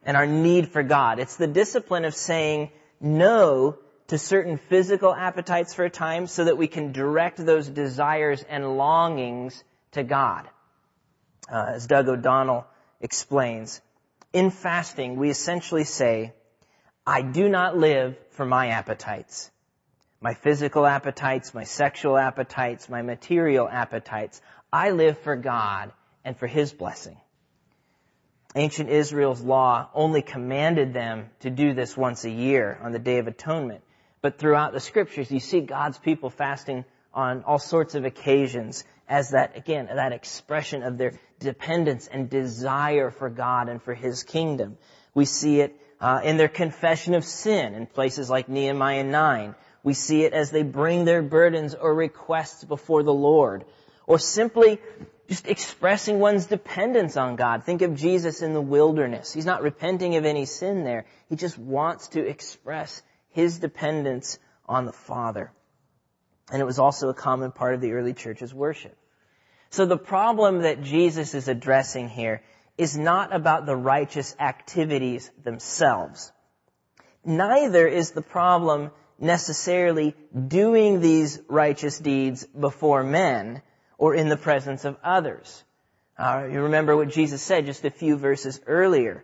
and 0.03 0.17
our 0.17 0.27
need 0.27 0.69
for 0.69 0.83
God. 0.83 1.19
It's 1.19 1.35
the 1.35 1.47
discipline 1.47 2.05
of 2.05 2.15
saying 2.15 2.71
no 2.99 3.77
to 4.07 4.17
certain 4.17 4.57
physical 4.57 5.13
appetites 5.13 5.73
for 5.73 5.85
a 5.85 5.89
time 5.89 6.27
so 6.27 6.43
that 6.45 6.57
we 6.57 6.67
can 6.67 6.91
direct 6.91 7.37
those 7.43 7.67
desires 7.67 8.43
and 8.49 8.77
longings 8.77 9.63
to 9.91 10.03
God. 10.03 10.49
Uh, 11.51 11.73
as 11.75 11.87
Doug 11.87 12.07
O'Donnell 12.09 12.65
explains, 12.99 13.81
in 14.33 14.51
fasting, 14.51 15.17
we 15.17 15.29
essentially 15.29 15.83
say, 15.83 16.33
I 17.05 17.21
do 17.21 17.49
not 17.49 17.77
live 17.77 18.17
for 18.31 18.45
my 18.45 18.67
appetites. 18.69 19.49
My 20.21 20.33
physical 20.33 20.85
appetites, 20.85 21.53
my 21.53 21.63
sexual 21.63 22.17
appetites, 22.17 22.89
my 22.89 23.01
material 23.01 23.67
appetites. 23.67 24.39
I 24.71 24.91
live 24.91 25.17
for 25.19 25.35
God 25.35 25.91
and 26.23 26.37
for 26.37 26.47
His 26.47 26.71
blessing. 26.71 27.17
Ancient 28.55 28.89
Israel's 28.89 29.41
law 29.41 29.89
only 29.93 30.21
commanded 30.21 30.93
them 30.93 31.29
to 31.39 31.49
do 31.49 31.73
this 31.73 31.95
once 31.95 32.25
a 32.25 32.29
year 32.29 32.77
on 32.81 32.91
the 32.91 32.99
Day 32.99 33.19
of 33.19 33.27
Atonement. 33.27 33.81
But 34.21 34.37
throughout 34.37 34.73
the 34.73 34.79
scriptures, 34.79 35.31
you 35.31 35.39
see 35.39 35.61
God's 35.61 35.97
people 35.97 36.29
fasting 36.29 36.83
on 37.13 37.43
all 37.43 37.59
sorts 37.59 37.95
of 37.95 38.03
occasions 38.03 38.83
as 39.07 39.31
that, 39.31 39.57
again, 39.57 39.87
that 39.93 40.11
expression 40.11 40.83
of 40.83 40.97
their 40.97 41.13
dependence 41.39 42.07
and 42.07 42.29
desire 42.29 43.09
for 43.09 43.29
God 43.29 43.69
and 43.69 43.81
for 43.81 43.93
His 43.93 44.23
kingdom. 44.23 44.77
We 45.13 45.25
see 45.25 45.61
it 45.61 45.75
uh, 45.99 46.21
in 46.23 46.37
their 46.37 46.47
confession 46.47 47.13
of 47.13 47.23
sin 47.23 47.73
in 47.73 47.85
places 47.85 48.29
like 48.29 48.49
Nehemiah 48.49 49.03
9. 49.03 49.55
We 49.83 49.93
see 49.93 50.23
it 50.23 50.33
as 50.33 50.51
they 50.51 50.63
bring 50.63 51.05
their 51.05 51.21
burdens 51.21 51.73
or 51.73 51.93
requests 51.93 52.63
before 52.63 53.03
the 53.03 53.13
Lord. 53.13 53.65
Or 54.07 54.19
simply 54.19 54.79
just 55.27 55.47
expressing 55.47 56.19
one's 56.19 56.47
dependence 56.47 57.17
on 57.17 57.35
God. 57.35 57.63
Think 57.63 57.81
of 57.81 57.95
Jesus 57.95 58.41
in 58.41 58.53
the 58.53 58.61
wilderness. 58.61 59.31
He's 59.31 59.45
not 59.45 59.61
repenting 59.61 60.15
of 60.15 60.25
any 60.25 60.45
sin 60.45 60.83
there. 60.83 61.05
He 61.29 61.35
just 61.35 61.57
wants 61.57 62.09
to 62.09 62.25
express 62.25 63.01
his 63.29 63.59
dependence 63.59 64.39
on 64.67 64.85
the 64.85 64.93
Father. 64.93 65.51
And 66.51 66.61
it 66.61 66.65
was 66.65 66.79
also 66.79 67.09
a 67.09 67.13
common 67.13 67.51
part 67.51 67.75
of 67.75 67.81
the 67.81 67.93
early 67.93 68.13
church's 68.13 68.53
worship. 68.53 68.97
So 69.69 69.85
the 69.85 69.97
problem 69.97 70.63
that 70.63 70.83
Jesus 70.83 71.33
is 71.33 71.47
addressing 71.47 72.09
here 72.09 72.41
is 72.77 72.97
not 72.97 73.33
about 73.33 73.65
the 73.65 73.75
righteous 73.75 74.35
activities 74.39 75.31
themselves. 75.43 76.31
Neither 77.23 77.87
is 77.87 78.11
the 78.11 78.21
problem 78.21 78.91
necessarily 79.19 80.15
doing 80.47 80.99
these 80.99 81.39
righteous 81.47 81.99
deeds 81.99 82.45
before 82.47 83.03
men, 83.03 83.61
or 84.01 84.15
in 84.15 84.29
the 84.29 84.35
presence 84.35 84.83
of 84.83 84.97
others. 85.03 85.63
Uh, 86.17 86.47
you 86.51 86.63
remember 86.63 86.97
what 86.97 87.09
Jesus 87.09 87.39
said 87.39 87.67
just 87.67 87.85
a 87.85 87.91
few 87.91 88.17
verses 88.17 88.59
earlier. 88.65 89.23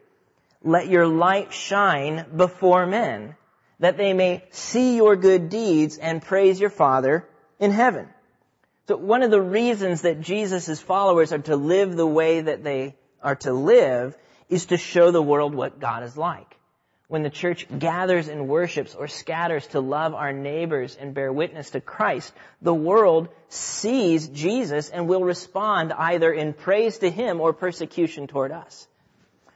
Let 0.63 0.87
your 0.87 1.07
light 1.07 1.51
shine 1.51 2.27
before 2.35 2.85
men, 2.85 3.35
that 3.79 3.97
they 3.97 4.13
may 4.13 4.43
see 4.51 4.95
your 4.95 5.15
good 5.15 5.49
deeds 5.49 5.97
and 5.97 6.21
praise 6.21 6.59
your 6.59 6.69
Father 6.69 7.27
in 7.59 7.71
heaven. 7.71 8.07
So 8.87 8.97
one 8.97 9.23
of 9.23 9.31
the 9.31 9.41
reasons 9.41 10.03
that 10.03 10.21
Jesus' 10.21 10.79
followers 10.79 11.33
are 11.33 11.39
to 11.39 11.55
live 11.55 11.95
the 11.95 12.05
way 12.05 12.41
that 12.41 12.63
they 12.63 12.95
are 13.23 13.35
to 13.37 13.53
live 13.53 14.15
is 14.47 14.67
to 14.67 14.77
show 14.77 15.09
the 15.09 15.23
world 15.23 15.55
what 15.55 15.79
God 15.79 16.03
is 16.03 16.15
like 16.15 16.56
when 17.07 17.23
the 17.23 17.29
church 17.29 17.67
gathers 17.79 18.27
and 18.27 18.49
worships 18.49 18.93
or 18.93 19.07
scatters 19.07 19.65
to 19.67 19.79
love 19.79 20.13
our 20.13 20.33
neighbors 20.33 20.97
and 20.99 21.13
bear 21.13 21.31
witness 21.31 21.69
to 21.71 21.79
Christ, 21.79 22.33
the 22.61 22.73
world 22.73 23.29
sees 23.47 24.27
Jesus 24.27 24.89
and 24.89 25.07
will 25.07 25.23
respond 25.23 25.93
either 25.93 26.31
in 26.31 26.53
praise 26.53 26.97
to 26.99 27.09
Him 27.09 27.39
or 27.39 27.53
persecution 27.53 28.27
toward 28.27 28.51
us. 28.51 28.87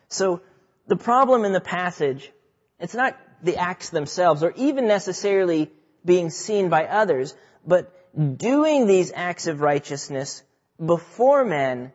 So 0.07 0.41
the 0.87 0.95
problem 0.95 1.43
in 1.43 1.51
the 1.51 1.61
passage, 1.61 2.31
it's 2.79 2.95
not 2.95 3.17
the 3.43 3.57
acts 3.57 3.89
themselves 3.89 4.43
or 4.43 4.53
even 4.55 4.87
necessarily 4.87 5.69
being 6.05 6.29
seen 6.29 6.69
by 6.69 6.85
others, 6.85 7.35
but 7.67 7.93
doing 8.37 8.87
these 8.87 9.11
acts 9.13 9.47
of 9.47 9.61
righteousness 9.61 10.41
before 10.83 11.43
men 11.43 11.91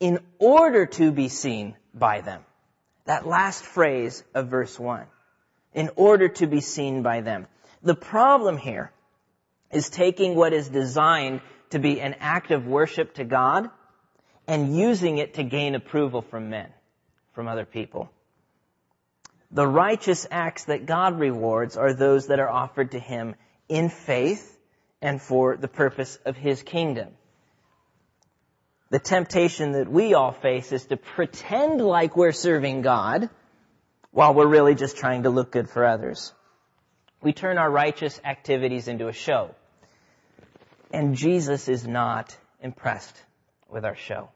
in 0.00 0.20
order 0.38 0.86
to 0.86 1.10
be 1.10 1.28
seen 1.28 1.76
by 1.94 2.20
them. 2.20 2.44
That 3.08 3.26
last 3.26 3.64
phrase 3.64 4.22
of 4.34 4.48
verse 4.48 4.78
1. 4.78 5.06
In 5.72 5.88
order 5.96 6.28
to 6.28 6.46
be 6.46 6.60
seen 6.60 7.02
by 7.02 7.22
them. 7.22 7.46
The 7.82 7.94
problem 7.94 8.58
here 8.58 8.92
is 9.72 9.88
taking 9.88 10.34
what 10.34 10.52
is 10.52 10.68
designed 10.68 11.40
to 11.70 11.78
be 11.78 12.02
an 12.02 12.16
act 12.20 12.50
of 12.50 12.66
worship 12.66 13.14
to 13.14 13.24
God 13.24 13.70
and 14.46 14.76
using 14.76 15.16
it 15.16 15.34
to 15.34 15.42
gain 15.42 15.74
approval 15.74 16.20
from 16.20 16.50
men, 16.50 16.68
from 17.32 17.48
other 17.48 17.64
people. 17.64 18.10
The 19.52 19.66
righteous 19.66 20.26
acts 20.30 20.66
that 20.66 20.84
God 20.84 21.18
rewards 21.18 21.78
are 21.78 21.94
those 21.94 22.26
that 22.26 22.40
are 22.40 22.50
offered 22.50 22.90
to 22.90 22.98
Him 22.98 23.36
in 23.70 23.88
faith 23.88 24.58
and 25.00 25.22
for 25.22 25.56
the 25.56 25.68
purpose 25.68 26.18
of 26.26 26.36
His 26.36 26.62
kingdom. 26.62 27.08
The 28.90 28.98
temptation 28.98 29.72
that 29.72 29.90
we 29.90 30.14
all 30.14 30.32
face 30.32 30.72
is 30.72 30.86
to 30.86 30.96
pretend 30.96 31.80
like 31.80 32.16
we're 32.16 32.32
serving 32.32 32.82
God 32.82 33.28
while 34.12 34.32
we're 34.32 34.46
really 34.46 34.74
just 34.74 34.96
trying 34.96 35.24
to 35.24 35.30
look 35.30 35.52
good 35.52 35.68
for 35.68 35.84
others. 35.84 36.32
We 37.20 37.32
turn 37.32 37.58
our 37.58 37.70
righteous 37.70 38.18
activities 38.24 38.88
into 38.88 39.08
a 39.08 39.12
show. 39.12 39.54
And 40.90 41.16
Jesus 41.16 41.68
is 41.68 41.86
not 41.86 42.34
impressed 42.62 43.14
with 43.68 43.84
our 43.84 43.96
show. 43.96 44.30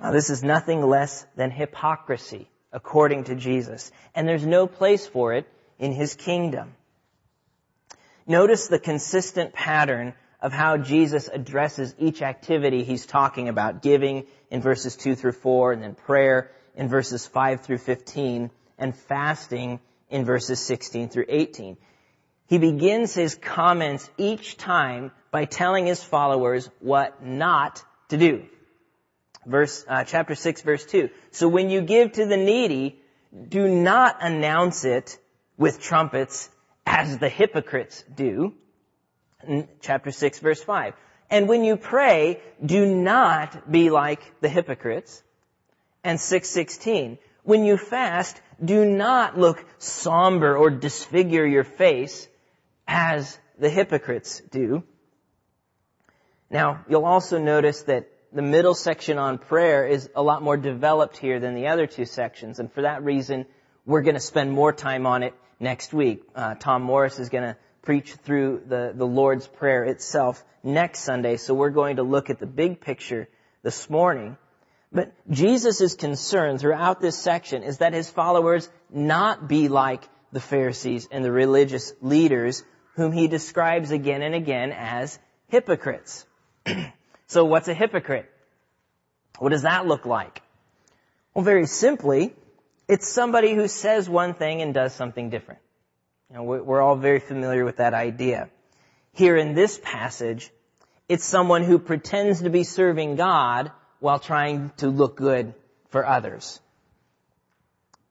Now, 0.00 0.10
this 0.10 0.30
is 0.30 0.42
nothing 0.42 0.82
less 0.82 1.24
than 1.36 1.50
hypocrisy, 1.50 2.48
according 2.72 3.24
to 3.24 3.36
Jesus. 3.36 3.92
And 4.14 4.26
there's 4.26 4.46
no 4.46 4.66
place 4.66 5.06
for 5.06 5.34
it 5.34 5.46
in 5.78 5.92
His 5.92 6.14
kingdom. 6.14 6.74
Notice 8.26 8.66
the 8.66 8.78
consistent 8.78 9.52
pattern 9.52 10.14
of 10.42 10.52
how 10.52 10.76
Jesus 10.76 11.28
addresses 11.32 11.94
each 11.98 12.22
activity 12.22 12.82
he's 12.84 13.06
talking 13.06 13.48
about, 13.48 13.82
giving 13.82 14.26
in 14.50 14.60
verses 14.60 14.96
2 14.96 15.14
through 15.14 15.32
4, 15.32 15.72
and 15.72 15.82
then 15.82 15.94
prayer 15.94 16.50
in 16.74 16.88
verses 16.88 17.26
5 17.26 17.60
through 17.60 17.78
15, 17.78 18.50
and 18.78 18.96
fasting 18.96 19.80
in 20.08 20.24
verses 20.24 20.58
16 20.60 21.10
through 21.10 21.26
18. 21.28 21.76
He 22.46 22.58
begins 22.58 23.14
his 23.14 23.34
comments 23.34 24.10
each 24.18 24.56
time 24.56 25.12
by 25.30 25.44
telling 25.44 25.86
his 25.86 26.02
followers 26.02 26.68
what 26.80 27.24
not 27.24 27.84
to 28.08 28.16
do. 28.16 28.44
Verse, 29.46 29.84
uh, 29.88 30.04
chapter 30.04 30.34
6 30.34 30.62
verse 30.62 30.84
2. 30.84 31.10
So 31.30 31.48
when 31.48 31.70
you 31.70 31.82
give 31.82 32.12
to 32.12 32.26
the 32.26 32.36
needy, 32.36 33.00
do 33.48 33.68
not 33.68 34.16
announce 34.20 34.84
it 34.84 35.18
with 35.56 35.80
trumpets 35.80 36.50
as 36.84 37.18
the 37.18 37.28
hypocrites 37.28 38.04
do 38.12 38.54
chapter 39.80 40.10
6 40.10 40.38
verse 40.40 40.62
5. 40.62 40.94
And 41.30 41.48
when 41.48 41.62
you 41.62 41.76
pray, 41.76 42.40
do 42.64 42.84
not 42.86 43.70
be 43.70 43.90
like 43.90 44.40
the 44.40 44.48
hypocrites. 44.48 45.22
And 46.02 46.18
616. 46.18 47.18
When 47.44 47.64
you 47.64 47.76
fast, 47.76 48.40
do 48.62 48.84
not 48.84 49.38
look 49.38 49.64
somber 49.78 50.56
or 50.56 50.70
disfigure 50.70 51.46
your 51.46 51.64
face 51.64 52.28
as 52.86 53.38
the 53.58 53.70
hypocrites 53.70 54.40
do. 54.50 54.82
Now, 56.50 56.84
you'll 56.88 57.04
also 57.04 57.38
notice 57.38 57.82
that 57.82 58.08
the 58.32 58.42
middle 58.42 58.74
section 58.74 59.18
on 59.18 59.38
prayer 59.38 59.86
is 59.86 60.10
a 60.14 60.22
lot 60.22 60.42
more 60.42 60.56
developed 60.56 61.16
here 61.16 61.40
than 61.40 61.54
the 61.54 61.68
other 61.68 61.86
two 61.86 62.04
sections, 62.04 62.58
and 62.58 62.72
for 62.72 62.82
that 62.82 63.02
reason, 63.04 63.46
we're 63.86 64.02
going 64.02 64.14
to 64.14 64.20
spend 64.20 64.52
more 64.52 64.72
time 64.72 65.06
on 65.06 65.22
it 65.22 65.34
next 65.58 65.92
week. 65.92 66.22
Uh, 66.34 66.54
Tom 66.54 66.82
Morris 66.82 67.18
is 67.18 67.28
going 67.28 67.44
to 67.44 67.56
preach 67.82 68.12
through 68.12 68.62
the, 68.66 68.92
the 68.94 69.06
Lord's 69.06 69.46
Prayer 69.46 69.84
itself 69.84 70.44
next 70.62 71.00
Sunday, 71.00 71.36
so 71.36 71.54
we're 71.54 71.70
going 71.70 71.96
to 71.96 72.02
look 72.02 72.30
at 72.30 72.38
the 72.38 72.46
big 72.46 72.80
picture 72.80 73.28
this 73.62 73.88
morning. 73.88 74.36
But 74.92 75.12
Jesus' 75.30 75.94
concern 75.94 76.58
throughout 76.58 77.00
this 77.00 77.18
section 77.18 77.62
is 77.62 77.78
that 77.78 77.92
his 77.92 78.10
followers 78.10 78.68
not 78.90 79.48
be 79.48 79.68
like 79.68 80.08
the 80.32 80.40
Pharisees 80.40 81.08
and 81.10 81.24
the 81.24 81.32
religious 81.32 81.92
leaders 82.00 82.64
whom 82.94 83.12
he 83.12 83.28
describes 83.28 83.92
again 83.92 84.22
and 84.22 84.34
again 84.34 84.72
as 84.72 85.18
hypocrites. 85.48 86.26
so 87.26 87.44
what's 87.44 87.68
a 87.68 87.74
hypocrite? 87.74 88.30
What 89.38 89.50
does 89.50 89.62
that 89.62 89.86
look 89.86 90.06
like? 90.06 90.42
Well, 91.34 91.44
very 91.44 91.66
simply, 91.66 92.34
it's 92.88 93.08
somebody 93.08 93.54
who 93.54 93.68
says 93.68 94.08
one 94.08 94.34
thing 94.34 94.60
and 94.60 94.74
does 94.74 94.92
something 94.92 95.30
different. 95.30 95.60
You 96.30 96.36
know, 96.36 96.42
we're 96.44 96.80
all 96.80 96.96
very 96.96 97.18
familiar 97.18 97.64
with 97.64 97.78
that 97.78 97.92
idea. 97.92 98.50
Here 99.12 99.36
in 99.36 99.54
this 99.54 99.80
passage, 99.82 100.50
it's 101.08 101.24
someone 101.24 101.64
who 101.64 101.80
pretends 101.80 102.42
to 102.42 102.50
be 102.50 102.62
serving 102.62 103.16
God 103.16 103.72
while 103.98 104.20
trying 104.20 104.70
to 104.76 104.88
look 104.88 105.16
good 105.16 105.54
for 105.88 106.06
others. 106.06 106.60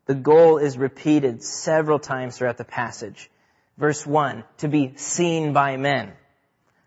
The 0.06 0.16
goal 0.16 0.58
is 0.58 0.78
repeated 0.78 1.44
several 1.44 2.00
times 2.00 2.38
throughout 2.38 2.58
the 2.58 2.66
passage. 2.66 3.32
Verse 3.78 4.06
1, 4.06 4.44
to 4.58 4.68
be 4.68 4.96
seen 4.98 5.54
by 5.54 5.78
men. 5.78 6.12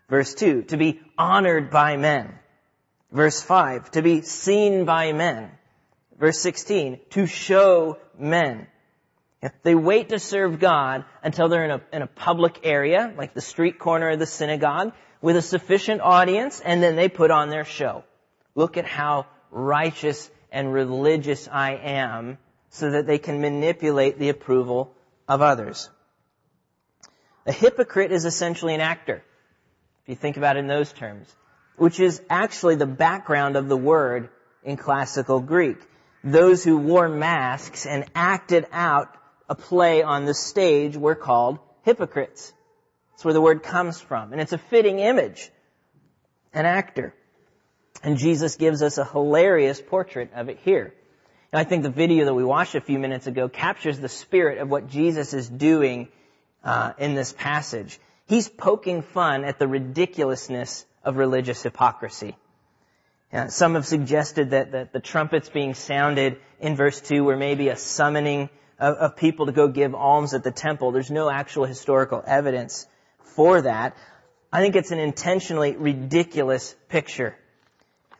Verse 0.09 0.35
2, 0.35 0.63
to 0.63 0.77
be 0.77 1.01
honored 1.17 1.71
by 1.71 1.97
men. 1.97 2.37
Verse 3.11 3.41
5, 3.41 3.89
to 3.91 4.03
be 4.03 4.21
seen 4.21 4.85
by 4.85 5.13
men. 5.13 5.49
Verse 6.19 6.37
16, 6.39 6.99
to 7.11 7.25
show 7.25 7.97
men. 8.19 8.67
They 9.63 9.75
wait 9.75 10.09
to 10.09 10.19
serve 10.19 10.59
God 10.59 11.05
until 11.21 11.49
they're 11.49 11.65
in 11.65 11.71
a, 11.71 11.81
in 11.91 12.01
a 12.01 12.07
public 12.07 12.61
area, 12.63 13.13
like 13.17 13.33
the 13.33 13.41
street 13.41 13.79
corner 13.79 14.09
of 14.09 14.19
the 14.19 14.25
synagogue, 14.25 14.93
with 15.21 15.35
a 15.35 15.41
sufficient 15.41 16.01
audience, 16.01 16.59
and 16.59 16.83
then 16.83 16.95
they 16.95 17.09
put 17.09 17.31
on 17.31 17.49
their 17.49 17.65
show. 17.65 18.03
Look 18.55 18.77
at 18.77 18.85
how 18.85 19.27
righteous 19.51 20.29
and 20.51 20.73
religious 20.73 21.47
I 21.51 21.75
am, 21.75 22.37
so 22.69 22.91
that 22.91 23.07
they 23.07 23.17
can 23.17 23.41
manipulate 23.41 24.19
the 24.19 24.29
approval 24.29 24.93
of 25.27 25.41
others. 25.41 25.89
A 27.45 27.51
hypocrite 27.51 28.11
is 28.11 28.25
essentially 28.25 28.73
an 28.73 28.81
actor, 28.81 29.23
if 30.03 30.09
you 30.09 30.15
think 30.15 30.37
about 30.37 30.57
it 30.57 30.59
in 30.59 30.67
those 30.67 30.91
terms, 30.91 31.33
which 31.77 31.99
is 31.99 32.21
actually 32.29 32.75
the 32.75 32.85
background 32.85 33.55
of 33.55 33.67
the 33.67 33.77
word 33.77 34.29
in 34.63 34.77
classical 34.77 35.39
Greek. 35.39 35.77
those 36.25 36.63
who 36.63 36.77
wore 36.77 37.09
masks 37.09 37.85
and 37.85 38.05
acted 38.15 38.65
out 38.71 39.13
a 39.49 39.55
play 39.55 40.03
on 40.03 40.25
the 40.25 40.33
stage 40.33 40.95
were 40.95 41.15
called 41.15 41.59
hypocrites. 41.83 42.53
That's 43.11 43.25
where 43.25 43.33
the 43.33 43.41
word 43.41 43.63
comes 43.63 43.99
from. 43.99 44.31
And 44.31 44.41
it's 44.41 44.53
a 44.53 44.57
fitting 44.57 44.99
image. 44.99 45.51
An 46.53 46.65
actor. 46.65 47.13
And 48.03 48.17
Jesus 48.17 48.55
gives 48.55 48.81
us 48.81 48.97
a 48.97 49.05
hilarious 49.05 49.81
portrait 49.81 50.31
of 50.33 50.49
it 50.49 50.59
here. 50.63 50.93
And 51.51 51.59
I 51.59 51.63
think 51.63 51.83
the 51.83 51.89
video 51.89 52.25
that 52.25 52.33
we 52.33 52.43
watched 52.43 52.75
a 52.75 52.81
few 52.81 52.99
minutes 52.99 53.27
ago 53.27 53.47
captures 53.47 53.99
the 53.99 54.09
spirit 54.09 54.57
of 54.57 54.69
what 54.69 54.89
Jesus 54.89 55.33
is 55.33 55.47
doing 55.47 56.07
uh, 56.63 56.93
in 56.97 57.13
this 57.13 57.31
passage. 57.31 57.99
He's 58.25 58.49
poking 58.49 59.03
fun 59.03 59.43
at 59.45 59.59
the 59.59 59.67
ridiculousness 59.67 60.85
of 61.03 61.17
religious 61.17 61.61
hypocrisy. 61.61 62.35
Uh, 63.31 63.47
some 63.47 63.75
have 63.75 63.85
suggested 63.85 64.51
that, 64.51 64.71
that 64.71 64.93
the 64.93 64.99
trumpets 64.99 65.49
being 65.49 65.73
sounded 65.73 66.37
in 66.59 66.75
verse 66.75 67.01
2 67.01 67.23
were 67.23 67.37
maybe 67.37 67.69
a 67.69 67.75
summoning 67.75 68.49
of, 68.83 68.97
of 68.97 69.15
people 69.15 69.45
to 69.45 69.53
go 69.53 69.69
give 69.69 69.95
alms 69.95 70.33
at 70.33 70.43
the 70.43 70.51
temple. 70.51 70.91
There's 70.91 71.09
no 71.09 71.29
actual 71.29 71.63
historical 71.65 72.21
evidence 72.25 72.85
for 73.35 73.61
that. 73.61 73.95
I 74.51 74.59
think 74.59 74.75
it's 74.75 74.91
an 74.91 74.99
intentionally 74.99 75.75
ridiculous 75.77 76.75
picture. 76.89 77.37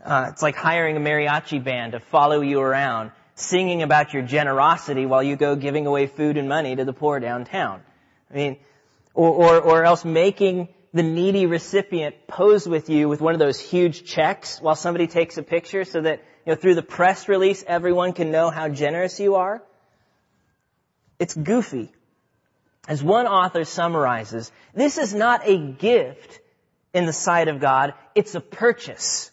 Uh, 0.04 0.30
it's 0.32 0.42
like 0.42 0.56
hiring 0.56 0.96
a 0.96 1.00
mariachi 1.02 1.62
band 1.62 1.92
to 1.92 2.00
follow 2.00 2.42
you 2.42 2.62
around, 2.62 3.12
singing 3.36 3.84
about 3.84 4.14
your 4.14 4.24
generosity 4.24 5.06
while 5.06 5.22
you 5.22 5.36
go 5.36 5.56
giving 5.58 5.86
away 5.86 6.08
food 6.08 6.38
and 6.38 6.48
money 6.48 6.76
to 6.76 6.86
the 6.86 6.94
poor 6.94 7.20
downtown. 7.20 7.82
I 8.32 8.36
mean, 8.36 8.58
or, 9.14 9.30
or, 9.30 9.62
or 9.62 9.84
else 9.84 10.06
making 10.06 10.70
the 10.94 11.04
needy 11.04 11.46
recipient 11.46 12.28
pose 12.28 12.68
with 12.68 12.90
you 12.90 13.10
with 13.10 13.20
one 13.20 13.34
of 13.34 13.40
those 13.40 13.60
huge 13.60 14.06
checks 14.06 14.62
while 14.62 14.76
somebody 14.76 15.08
takes 15.08 15.38
a 15.38 15.44
picture 15.44 15.84
so 15.84 16.02
that, 16.02 16.24
you 16.46 16.54
know, 16.54 16.56
through 16.56 16.76
the 16.76 16.84
press 16.84 17.28
release, 17.28 17.64
everyone 17.68 18.14
can 18.14 18.32
know 18.32 18.50
how 18.50 18.70
generous 18.70 19.20
you 19.20 19.36
are. 19.36 19.62
It's 21.24 21.36
goofy. 21.36 21.90
As 22.86 23.02
one 23.02 23.28
author 23.28 23.64
summarizes, 23.64 24.52
this 24.74 24.98
is 24.98 25.14
not 25.14 25.48
a 25.48 25.58
gift 25.58 26.42
in 26.94 27.06
the 27.06 27.14
sight 27.14 27.48
of 27.48 27.62
God, 27.62 27.94
it's 28.14 28.36
a 28.36 28.42
purchase. 28.42 29.32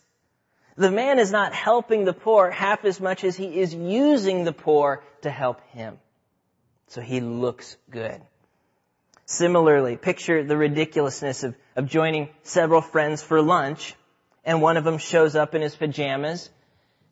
The 0.77 0.93
man 0.93 1.19
is 1.19 1.33
not 1.33 1.53
helping 1.53 2.05
the 2.05 2.13
poor 2.13 2.49
half 2.49 2.85
as 2.85 3.01
much 3.01 3.25
as 3.25 3.37
he 3.37 3.59
is 3.59 3.75
using 3.75 4.45
the 4.45 4.53
poor 4.53 5.03
to 5.23 5.31
help 5.31 5.61
him. 5.71 5.99
So 6.87 7.01
he 7.01 7.21
looks 7.21 7.77
good. 7.91 8.23
Similarly, 9.27 9.97
picture 9.97 10.45
the 10.45 10.57
ridiculousness 10.57 11.43
of, 11.43 11.57
of 11.75 11.89
joining 11.89 12.29
several 12.45 12.83
friends 12.83 13.21
for 13.21 13.43
lunch, 13.43 13.97
and 14.45 14.63
one 14.63 14.77
of 14.77 14.85
them 14.85 14.99
shows 14.99 15.35
up 15.35 15.57
in 15.57 15.63
his 15.63 15.75
pajamas, 15.75 16.51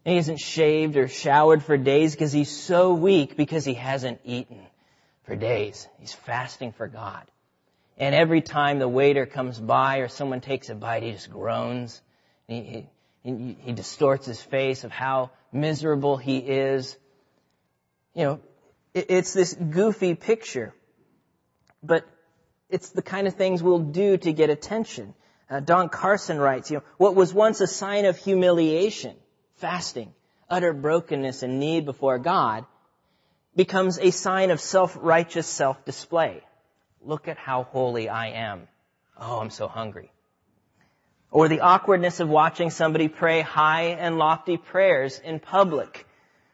and 0.09 0.13
he 0.15 0.17
hasn't 0.17 0.41
shaved 0.41 0.97
or 0.97 1.07
showered 1.07 1.63
for 1.63 1.77
days 1.77 2.13
because 2.15 2.33
he's 2.33 2.51
so 2.51 2.95
weak 2.95 3.37
because 3.37 3.67
he 3.67 3.75
hasn't 3.75 4.19
eaten 4.25 4.59
for 5.25 5.37
days. 5.37 5.87
He's 6.01 6.15
fasting 6.15 6.73
for 6.73 6.89
God. 6.89 7.27
And 7.99 8.15
every 8.15 8.41
time 8.41 8.79
the 8.79 8.89
waiter 8.89 9.27
comes 9.27 9.61
by 9.61 9.99
or 9.99 10.09
someone 10.09 10.41
takes 10.41 10.71
a 10.71 10.75
bite, 10.75 11.03
he 11.03 11.13
just 11.13 11.31
groans. 11.31 12.01
He, 12.47 12.87
he, 13.23 13.57
he 13.61 13.73
distorts 13.73 14.25
his 14.25 14.41
face 14.41 14.85
of 14.85 14.93
how 14.93 15.31
miserable 15.53 16.17
he 16.17 16.39
is. 16.39 16.97
You 18.15 18.25
know, 18.25 18.41
it, 18.95 19.11
it's 19.11 19.35
this 19.35 19.53
goofy 19.53 20.15
picture 20.15 20.73
but 21.83 22.09
it's 22.71 22.89
the 22.89 23.03
kind 23.03 23.27
of 23.27 23.35
things 23.35 23.63
we'll 23.63 23.79
do 23.79 24.17
to 24.17 24.33
get 24.33 24.49
attention. 24.49 25.13
Uh, 25.51 25.61
Don 25.61 25.91
Carson 25.91 26.39
writes, 26.39 26.71
you 26.71 26.79
know, 26.79 26.83
what 26.97 27.15
was 27.15 27.35
once 27.35 27.61
a 27.61 27.67
sign 27.67 28.07
of 28.07 28.17
humiliation, 28.17 29.15
fasting, 29.59 30.13
utter 30.49 30.73
brokenness 30.73 31.43
and 31.43 31.61
need 31.61 31.85
before 31.85 32.19
God, 32.19 32.65
becomes 33.55 33.99
a 33.99 34.11
sign 34.11 34.51
of 34.51 34.61
self-righteous 34.61 35.47
self-display. 35.47 36.43
Look 37.03 37.29
at 37.29 37.39
how 37.39 37.65
holy 37.65 38.09
I 38.09 38.29
am. 38.29 38.69
Oh, 39.19 39.41
I'm 39.41 39.51
so 39.51 39.69
hungry. 39.69 40.11
Or 41.31 41.49
the 41.49 41.61
awkwardness 41.61 42.21
of 42.21 42.29
watching 42.29 42.71
somebody 42.71 43.09
pray 43.09 43.41
high 43.43 43.97
and 43.99 44.17
lofty 44.17 44.57
prayers 44.57 45.19
in 45.19 45.41
public. 45.41 46.07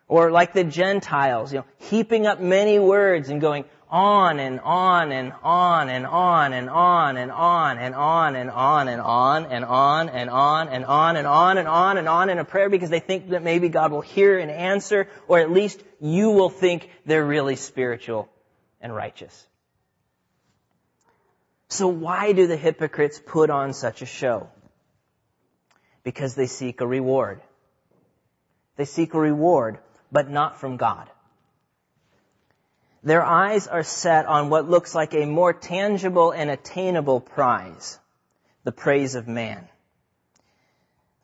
Or 0.09 0.31
like 0.31 0.53
the 0.53 0.65
Gentiles, 0.65 1.53
you 1.53 1.61
know, 1.61 1.65
heaping 1.89 2.27
up 2.27 2.41
many 2.41 2.79
words 2.79 3.29
and 3.29 3.41
going, 3.41 3.65
on 3.95 4.41
and 4.41 4.59
on 4.59 5.13
and 5.13 5.33
on 5.45 5.89
and 5.89 6.05
on 6.05 6.53
and 6.53 6.69
on 6.69 7.17
and 7.17 7.31
on 7.31 7.77
and 7.77 7.95
on 7.95 8.35
and 8.35 8.51
on 8.51 8.89
and 8.89 9.01
on 9.01 9.49
and 9.49 9.65
on 9.65 10.09
and 10.09 10.31
on 10.31 10.69
and 10.69 10.85
on 10.85 11.17
and 11.17 11.29
on 11.29 11.59
and 11.59 11.69
on 11.69 11.97
and 11.99 12.09
on 12.09 12.29
in 12.29 12.39
a 12.39 12.45
prayer 12.45 12.69
because 12.69 12.91
they 12.91 12.99
think 12.99 13.29
that 13.29 13.45
maybe 13.45 13.69
God 13.69 13.93
will 13.93 14.01
hear 14.01 14.37
and 14.37 14.51
answer 14.51 15.07
or 15.29 15.39
at 15.39 15.49
least 15.49 15.81
you 16.01 16.31
will 16.31 16.51
think 16.51 16.91
they're 17.07 17.25
really 17.25 17.55
spiritual 17.55 18.29
and 18.81 18.93
righteous. 18.93 19.47
So 21.69 21.87
why 21.87 22.33
do 22.33 22.49
the 22.49 22.57
hypocrites 22.57 23.23
put 23.25 23.49
on 23.49 23.75
such 23.75 24.03
a 24.03 24.07
show? 24.07 24.49
Because 26.03 26.35
they 26.35 26.49
seek 26.49 26.81
a 26.81 26.87
reward. 26.87 27.41
They 28.75 28.87
seek 28.87 29.15
a 29.15 29.21
reward, 29.21 29.79
but 30.11 30.29
not 30.29 30.59
from 30.59 30.79
God. 30.79 31.09
Their 33.05 33.23
eyes 33.23 33.69
are 33.69 33.83
set 33.83 34.25
on 34.25 34.49
what 34.49 34.69
looks 34.69 34.95
like 34.95 35.15
a 35.15 35.27
more 35.27 35.53
tangible 35.53 36.31
and 36.31 36.51
attainable 36.51 37.21
prize, 37.21 37.99
the 38.65 38.73
praise 38.73 39.15
of 39.15 39.29
man. 39.29 39.69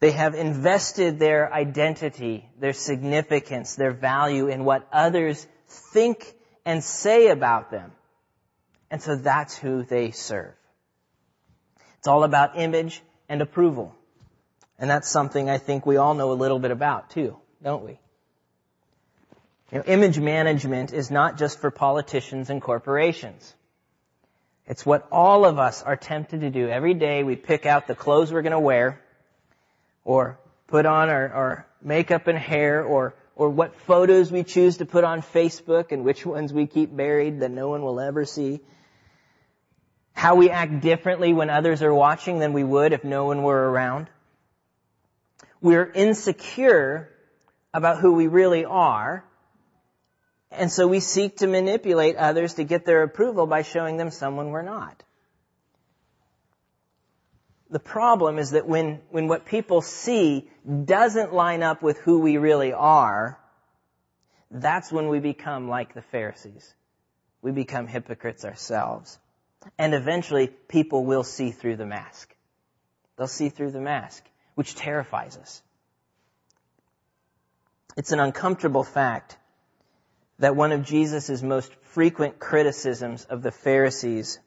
They 0.00 0.10
have 0.10 0.34
invested 0.34 1.18
their 1.18 1.52
identity, 1.52 2.48
their 2.58 2.74
significance, 2.74 3.76
their 3.76 3.92
value 3.92 4.48
in 4.48 4.64
what 4.64 4.86
others 4.92 5.46
think 5.68 6.34
and 6.66 6.84
say 6.84 7.28
about 7.28 7.70
them. 7.70 7.92
And 8.90 9.02
so 9.02 9.16
that's 9.16 9.56
who 9.56 9.82
they 9.82 10.10
serve. 10.10 10.54
It's 11.98 12.08
all 12.08 12.24
about 12.24 12.58
image 12.58 13.02
and 13.28 13.40
approval. 13.40 13.94
And 14.78 14.90
that's 14.90 15.08
something 15.08 15.48
I 15.48 15.58
think 15.58 15.86
we 15.86 15.96
all 15.96 16.14
know 16.14 16.32
a 16.32 16.34
little 16.34 16.58
bit 16.58 16.72
about 16.72 17.10
too, 17.10 17.38
don't 17.62 17.84
we? 17.84 17.99
You 19.72 19.78
know, 19.78 19.84
image 19.86 20.18
management 20.18 20.92
is 20.92 21.10
not 21.10 21.38
just 21.38 21.60
for 21.60 21.70
politicians 21.70 22.50
and 22.50 22.60
corporations. 22.60 23.54
It's 24.66 24.84
what 24.84 25.06
all 25.12 25.44
of 25.44 25.58
us 25.58 25.82
are 25.82 25.96
tempted 25.96 26.40
to 26.40 26.50
do. 26.50 26.68
Every 26.68 26.94
day 26.94 27.22
we 27.22 27.36
pick 27.36 27.66
out 27.66 27.86
the 27.86 27.94
clothes 27.94 28.32
we're 28.32 28.42
going 28.42 28.52
to 28.52 28.60
wear, 28.60 29.00
or 30.04 30.38
put 30.66 30.86
on 30.86 31.08
our, 31.08 31.28
our 31.28 31.66
makeup 31.82 32.26
and 32.26 32.38
hair, 32.38 32.82
or, 32.82 33.14
or 33.36 33.48
what 33.48 33.76
photos 33.80 34.32
we 34.32 34.42
choose 34.42 34.78
to 34.78 34.86
put 34.86 35.04
on 35.04 35.22
Facebook 35.22 35.92
and 35.92 36.04
which 36.04 36.26
ones 36.26 36.52
we 36.52 36.66
keep 36.66 36.94
buried 36.94 37.40
that 37.40 37.50
no 37.50 37.68
one 37.68 37.82
will 37.82 38.00
ever 38.00 38.24
see. 38.24 38.60
How 40.12 40.34
we 40.34 40.50
act 40.50 40.80
differently 40.80 41.32
when 41.32 41.48
others 41.48 41.82
are 41.82 41.94
watching 41.94 42.40
than 42.40 42.52
we 42.52 42.64
would 42.64 42.92
if 42.92 43.04
no 43.04 43.26
one 43.26 43.42
were 43.42 43.70
around. 43.70 44.08
We're 45.60 45.90
insecure 45.90 47.08
about 47.72 48.00
who 48.00 48.12
we 48.14 48.26
really 48.26 48.64
are 48.64 49.24
and 50.50 50.70
so 50.70 50.86
we 50.86 51.00
seek 51.00 51.38
to 51.38 51.46
manipulate 51.46 52.16
others 52.16 52.54
to 52.54 52.64
get 52.64 52.84
their 52.84 53.02
approval 53.02 53.46
by 53.46 53.62
showing 53.62 53.96
them 53.96 54.10
someone 54.10 54.50
we're 54.50 54.62
not. 54.62 55.02
The 57.70 57.78
problem 57.78 58.38
is 58.38 58.50
that 58.50 58.66
when, 58.66 59.00
when 59.10 59.28
what 59.28 59.46
people 59.46 59.80
see 59.80 60.50
doesn't 60.84 61.32
line 61.32 61.62
up 61.62 61.82
with 61.82 61.98
who 61.98 62.18
we 62.18 62.36
really 62.36 62.72
are, 62.72 63.38
that's 64.50 64.90
when 64.90 65.08
we 65.08 65.20
become 65.20 65.68
like 65.68 65.94
the 65.94 66.02
Pharisees. 66.02 66.74
We 67.42 67.52
become 67.52 67.86
hypocrites 67.86 68.44
ourselves. 68.44 69.18
And 69.78 69.94
eventually 69.94 70.48
people 70.48 71.04
will 71.04 71.22
see 71.22 71.52
through 71.52 71.76
the 71.76 71.86
mask. 71.86 72.34
They'll 73.16 73.28
see 73.28 73.50
through 73.50 73.70
the 73.70 73.80
mask, 73.80 74.24
which 74.56 74.74
terrifies 74.74 75.36
us. 75.36 75.62
It's 77.96 78.10
an 78.10 78.18
uncomfortable 78.18 78.82
fact 78.82 79.36
that 80.40 80.56
one 80.56 80.72
of 80.72 80.84
Jesus' 80.84 81.42
most 81.42 81.70
frequent 81.82 82.38
criticisms 82.38 83.26
of 83.26 83.42
the 83.42 83.50
Pharisees 83.50 84.38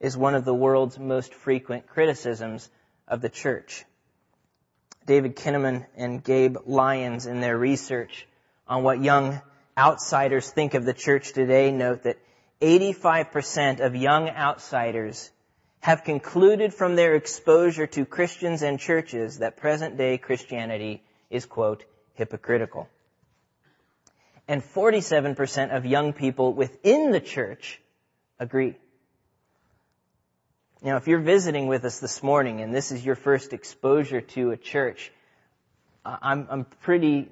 is 0.00 0.16
one 0.16 0.34
of 0.34 0.46
the 0.46 0.54
world's 0.54 0.98
most 0.98 1.34
frequent 1.34 1.86
criticisms 1.86 2.68
of 3.06 3.20
the 3.20 3.28
church. 3.28 3.84
David 5.06 5.36
Kinnaman 5.36 5.84
and 5.96 6.24
Gabe 6.24 6.56
Lyons 6.64 7.26
in 7.26 7.40
their 7.40 7.58
research 7.58 8.26
on 8.66 8.82
what 8.82 9.02
young 9.02 9.40
outsiders 9.76 10.50
think 10.50 10.72
of 10.72 10.86
the 10.86 10.94
church 10.94 11.34
today 11.34 11.70
note 11.70 12.04
that 12.04 12.18
85% 12.62 13.80
of 13.80 13.94
young 13.94 14.30
outsiders 14.30 15.30
have 15.80 16.04
concluded 16.04 16.72
from 16.72 16.96
their 16.96 17.16
exposure 17.16 17.86
to 17.88 18.06
Christians 18.06 18.62
and 18.62 18.80
churches 18.80 19.40
that 19.40 19.58
present 19.58 19.98
day 19.98 20.16
Christianity 20.16 21.02
is 21.28 21.44
quote, 21.44 21.84
hypocritical 22.14 22.88
and 24.46 24.62
47% 24.62 25.74
of 25.74 25.86
young 25.86 26.12
people 26.12 26.52
within 26.52 27.10
the 27.10 27.20
church 27.20 27.80
agree. 28.38 28.76
Now, 30.82 30.96
if 30.96 31.08
you're 31.08 31.20
visiting 31.20 31.66
with 31.66 31.84
us 31.84 31.98
this 31.98 32.22
morning 32.22 32.60
and 32.60 32.74
this 32.74 32.92
is 32.92 33.04
your 33.04 33.14
first 33.14 33.54
exposure 33.54 34.20
to 34.20 34.50
a 34.50 34.56
church, 34.56 35.10
I'm, 36.04 36.46
I'm 36.50 36.64
pretty 36.82 37.30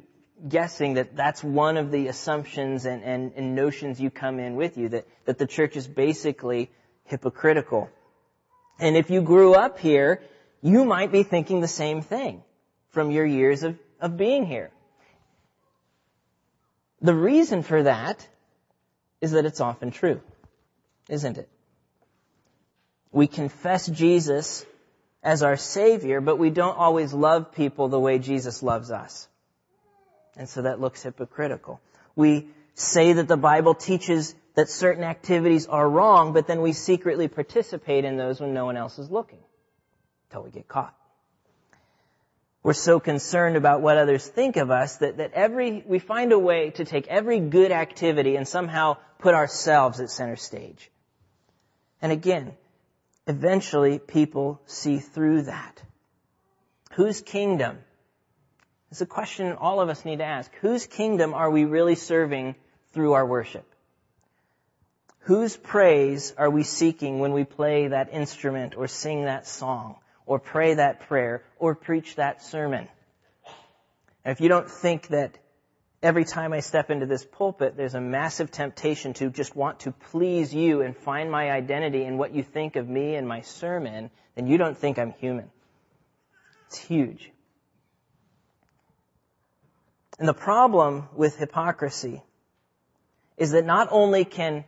guessing 0.48 0.94
that 0.94 1.14
that's 1.14 1.44
one 1.44 1.76
of 1.76 1.90
the 1.90 2.08
assumptions 2.08 2.86
and, 2.86 3.04
and, 3.04 3.32
and 3.36 3.54
notions 3.54 4.00
you 4.00 4.10
come 4.10 4.38
in 4.38 4.56
with 4.56 4.78
you, 4.78 4.88
that, 4.88 5.06
that 5.26 5.38
the 5.38 5.46
church 5.46 5.76
is 5.76 5.86
basically 5.86 6.70
hypocritical. 7.04 7.90
And 8.78 8.96
if 8.96 9.10
you 9.10 9.20
grew 9.20 9.54
up 9.54 9.78
here, 9.78 10.22
you 10.62 10.84
might 10.84 11.12
be 11.12 11.22
thinking 11.22 11.60
the 11.60 11.68
same 11.68 12.00
thing 12.00 12.42
from 12.90 13.10
your 13.10 13.26
years 13.26 13.62
of, 13.62 13.78
of 14.00 14.16
being 14.16 14.46
here. 14.46 14.70
The 17.02 17.14
reason 17.14 17.62
for 17.62 17.82
that 17.82 18.26
is 19.20 19.32
that 19.32 19.44
it's 19.44 19.60
often 19.60 19.90
true, 19.90 20.20
isn't 21.08 21.36
it? 21.36 21.48
We 23.10 23.26
confess 23.26 23.86
Jesus 23.86 24.64
as 25.22 25.42
our 25.42 25.56
Savior, 25.56 26.20
but 26.20 26.38
we 26.38 26.50
don't 26.50 26.76
always 26.76 27.12
love 27.12 27.52
people 27.52 27.88
the 27.88 28.00
way 28.00 28.18
Jesus 28.18 28.62
loves 28.62 28.90
us. 28.90 29.28
And 30.36 30.48
so 30.48 30.62
that 30.62 30.80
looks 30.80 31.02
hypocritical. 31.02 31.80
We 32.16 32.48
say 32.74 33.14
that 33.14 33.28
the 33.28 33.36
Bible 33.36 33.74
teaches 33.74 34.34
that 34.54 34.68
certain 34.68 35.04
activities 35.04 35.66
are 35.66 35.88
wrong, 35.88 36.32
but 36.32 36.46
then 36.46 36.62
we 36.62 36.72
secretly 36.72 37.28
participate 37.28 38.04
in 38.04 38.16
those 38.16 38.40
when 38.40 38.54
no 38.54 38.64
one 38.64 38.76
else 38.76 38.98
is 38.98 39.10
looking. 39.10 39.42
Until 40.28 40.44
we 40.44 40.50
get 40.50 40.68
caught. 40.68 40.94
We're 42.62 42.74
so 42.74 43.00
concerned 43.00 43.56
about 43.56 43.80
what 43.80 43.98
others 43.98 44.26
think 44.26 44.56
of 44.56 44.70
us 44.70 44.98
that, 44.98 45.16
that 45.16 45.32
every, 45.32 45.82
we 45.84 45.98
find 45.98 46.30
a 46.30 46.38
way 46.38 46.70
to 46.70 46.84
take 46.84 47.08
every 47.08 47.40
good 47.40 47.72
activity 47.72 48.36
and 48.36 48.46
somehow 48.46 48.98
put 49.18 49.34
ourselves 49.34 49.98
at 49.98 50.10
center 50.10 50.36
stage. 50.36 50.90
And 52.00 52.12
again, 52.12 52.52
eventually 53.26 53.98
people 53.98 54.60
see 54.66 54.98
through 54.98 55.42
that. 55.42 55.82
Whose 56.92 57.20
kingdom? 57.20 57.78
It's 58.92 59.00
a 59.00 59.06
question 59.06 59.54
all 59.54 59.80
of 59.80 59.88
us 59.88 60.04
need 60.04 60.18
to 60.18 60.24
ask. 60.24 60.54
Whose 60.60 60.86
kingdom 60.86 61.34
are 61.34 61.50
we 61.50 61.64
really 61.64 61.96
serving 61.96 62.54
through 62.92 63.14
our 63.14 63.26
worship? 63.26 63.66
Whose 65.20 65.56
praise 65.56 66.32
are 66.36 66.50
we 66.50 66.62
seeking 66.62 67.18
when 67.18 67.32
we 67.32 67.44
play 67.44 67.88
that 67.88 68.12
instrument 68.12 68.76
or 68.76 68.86
sing 68.86 69.24
that 69.24 69.48
song 69.48 69.96
or 70.26 70.38
pray 70.38 70.74
that 70.74 71.00
prayer 71.08 71.44
or 71.58 71.74
preach 71.74 72.16
that 72.16 72.42
sermon? 72.42 72.88
If 74.24 74.40
you 74.40 74.48
don't 74.48 74.70
think 74.70 75.08
that 75.08 75.38
every 76.02 76.24
time 76.24 76.52
I 76.52 76.60
step 76.60 76.90
into 76.90 77.06
this 77.06 77.24
pulpit, 77.24 77.76
there's 77.76 77.94
a 77.94 78.00
massive 78.00 78.50
temptation 78.50 79.14
to 79.14 79.30
just 79.30 79.54
want 79.56 79.80
to 79.80 79.92
please 79.92 80.54
you 80.54 80.82
and 80.82 80.96
find 80.96 81.30
my 81.30 81.50
identity 81.50 82.04
in 82.04 82.18
what 82.18 82.34
you 82.34 82.42
think 82.42 82.76
of 82.76 82.88
me 82.88 83.14
and 83.14 83.26
my 83.26 83.40
sermon, 83.42 84.10
then 84.34 84.46
you 84.46 84.58
don't 84.58 84.76
think 84.76 84.98
I'm 84.98 85.12
human. 85.12 85.50
It's 86.68 86.78
huge. 86.78 87.30
And 90.18 90.28
the 90.28 90.34
problem 90.34 91.08
with 91.16 91.36
hypocrisy 91.36 92.22
is 93.36 93.52
that 93.52 93.64
not 93.64 93.88
only 93.90 94.24
can 94.24 94.64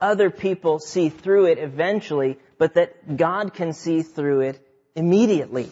other 0.00 0.30
people 0.30 0.78
see 0.78 1.08
through 1.08 1.46
it 1.46 1.58
eventually, 1.58 2.38
but 2.58 2.74
that 2.74 3.16
God 3.16 3.54
can 3.54 3.72
see 3.72 4.02
through 4.02 4.40
it 4.42 4.61
immediately. 4.94 5.70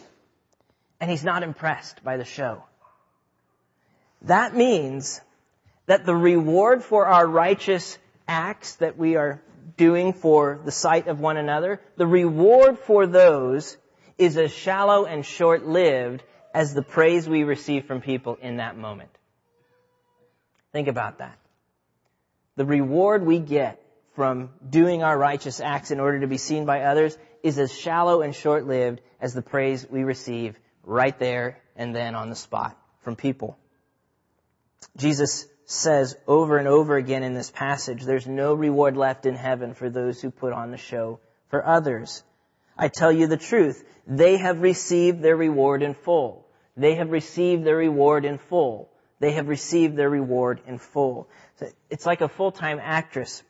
And 0.99 1.09
He's 1.09 1.23
not 1.23 1.43
impressed 1.43 2.03
by 2.03 2.17
the 2.17 2.25
show. 2.25 2.63
That 4.23 4.55
means 4.55 5.19
that 5.87 6.05
the 6.05 6.15
reward 6.15 6.83
for 6.83 7.07
our 7.07 7.25
righteous 7.25 7.97
acts 8.27 8.75
that 8.75 8.97
we 8.97 9.15
are 9.15 9.41
doing 9.77 10.13
for 10.13 10.59
the 10.63 10.71
sight 10.71 11.07
of 11.07 11.19
one 11.19 11.37
another, 11.37 11.81
the 11.97 12.07
reward 12.07 12.77
for 12.79 13.07
those 13.07 13.77
is 14.17 14.37
as 14.37 14.51
shallow 14.51 15.05
and 15.05 15.25
short-lived 15.25 16.23
as 16.53 16.73
the 16.73 16.81
praise 16.81 17.27
we 17.27 17.43
receive 17.43 17.85
from 17.85 18.01
people 18.01 18.37
in 18.41 18.57
that 18.57 18.77
moment. 18.77 19.09
Think 20.71 20.87
about 20.87 21.17
that. 21.17 21.37
The 22.57 22.65
reward 22.65 23.25
we 23.25 23.39
get 23.39 23.81
from 24.15 24.49
doing 24.69 25.03
our 25.03 25.17
righteous 25.17 25.59
acts 25.59 25.91
in 25.91 25.99
order 25.99 26.19
to 26.19 26.27
be 26.27 26.37
seen 26.37 26.65
by 26.65 26.81
others 26.83 27.17
is 27.41 27.57
as 27.57 27.73
shallow 27.73 28.21
and 28.21 28.35
short-lived 28.35 29.01
as 29.21 29.33
the 29.33 29.41
praise 29.41 29.87
we 29.89 30.03
receive 30.03 30.57
right 30.83 31.17
there 31.19 31.61
and 31.75 31.95
then 31.95 32.15
on 32.15 32.29
the 32.29 32.35
spot 32.35 32.77
from 33.03 33.15
people. 33.15 33.57
Jesus 34.97 35.47
says 35.65 36.17
over 36.27 36.57
and 36.57 36.67
over 36.67 36.97
again 36.97 37.23
in 37.23 37.33
this 37.33 37.51
passage, 37.51 38.03
there's 38.03 38.27
no 38.27 38.53
reward 38.53 38.97
left 38.97 39.25
in 39.25 39.35
heaven 39.35 39.73
for 39.73 39.89
those 39.89 40.21
who 40.21 40.31
put 40.31 40.51
on 40.51 40.71
the 40.71 40.77
show 40.77 41.19
for 41.49 41.65
others. 41.65 42.23
I 42.77 42.87
tell 42.87 43.11
you 43.11 43.27
the 43.27 43.37
truth, 43.37 43.83
they 44.07 44.37
have 44.37 44.61
received 44.61 45.21
their 45.21 45.37
reward 45.37 45.83
in 45.83 45.93
full. 45.93 46.47
They 46.75 46.95
have 46.95 47.11
received 47.11 47.63
their 47.63 47.77
reward 47.77 48.25
in 48.25 48.37
full. 48.37 48.89
They 49.19 49.33
have 49.33 49.47
received 49.47 49.95
their 49.95 50.09
reward 50.09 50.61
in 50.65 50.79
full. 50.79 51.29
So 51.57 51.67
it's 51.89 52.05
like 52.05 52.21
a 52.21 52.27
full-time 52.27 52.79
actress 52.81 53.43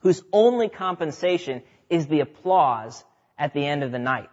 whose 0.00 0.22
only 0.32 0.68
compensation 0.68 1.62
is 1.88 2.06
the 2.06 2.20
applause 2.20 3.02
at 3.38 3.54
the 3.54 3.64
end 3.64 3.82
of 3.82 3.90
the 3.90 3.98
night. 3.98 4.28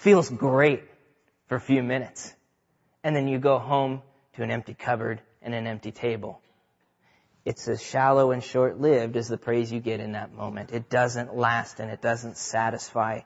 Feels 0.00 0.30
great 0.30 0.82
for 1.48 1.56
a 1.56 1.60
few 1.60 1.82
minutes. 1.82 2.34
And 3.04 3.14
then 3.14 3.28
you 3.28 3.38
go 3.38 3.58
home 3.58 4.00
to 4.34 4.42
an 4.42 4.50
empty 4.50 4.72
cupboard 4.72 5.20
and 5.42 5.54
an 5.54 5.66
empty 5.66 5.92
table. 5.92 6.40
It's 7.44 7.68
as 7.68 7.82
shallow 7.82 8.30
and 8.30 8.42
short-lived 8.42 9.14
as 9.16 9.28
the 9.28 9.36
praise 9.36 9.70
you 9.70 9.78
get 9.78 10.00
in 10.00 10.12
that 10.12 10.32
moment. 10.32 10.72
It 10.72 10.88
doesn't 10.88 11.36
last 11.36 11.80
and 11.80 11.90
it 11.90 12.00
doesn't 12.00 12.38
satisfy 12.38 13.20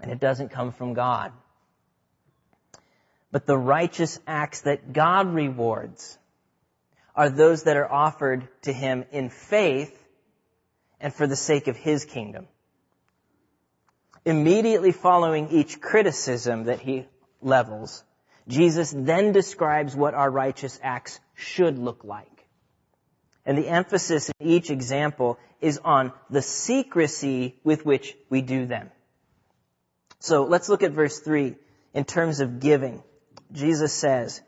and 0.00 0.10
it 0.10 0.18
doesn't 0.18 0.48
come 0.48 0.72
from 0.72 0.94
God. 0.94 1.30
But 3.30 3.46
the 3.46 3.56
righteous 3.56 4.18
acts 4.26 4.62
that 4.62 4.92
God 4.92 5.32
rewards 5.32 6.18
are 7.14 7.30
those 7.30 7.62
that 7.62 7.76
are 7.76 7.90
offered 7.90 8.48
to 8.62 8.72
Him 8.72 9.04
in 9.12 9.30
faith 9.30 9.96
and 11.00 11.14
for 11.14 11.28
the 11.28 11.36
sake 11.36 11.68
of 11.68 11.76
His 11.76 12.04
kingdom. 12.04 12.48
Immediately 14.26 14.90
following 14.90 15.50
each 15.50 15.80
criticism 15.80 16.64
that 16.64 16.80
He 16.80 17.06
levels, 17.40 18.02
Jesus 18.48 18.92
then 18.94 19.30
describes 19.30 19.94
what 19.94 20.14
our 20.14 20.28
righteous 20.28 20.80
acts 20.82 21.20
should 21.36 21.78
look 21.78 22.02
like. 22.02 22.44
And 23.44 23.56
the 23.56 23.68
emphasis 23.68 24.28
in 24.40 24.48
each 24.48 24.70
example 24.70 25.38
is 25.60 25.78
on 25.84 26.12
the 26.28 26.42
secrecy 26.42 27.60
with 27.62 27.86
which 27.86 28.16
we 28.28 28.42
do 28.42 28.66
them. 28.66 28.90
So 30.18 30.42
let's 30.42 30.68
look 30.68 30.82
at 30.82 30.90
verse 30.90 31.20
3 31.20 31.54
in 31.94 32.04
terms 32.04 32.40
of 32.40 32.58
giving. 32.58 33.04
Jesus 33.52 33.92
says, 33.92 34.42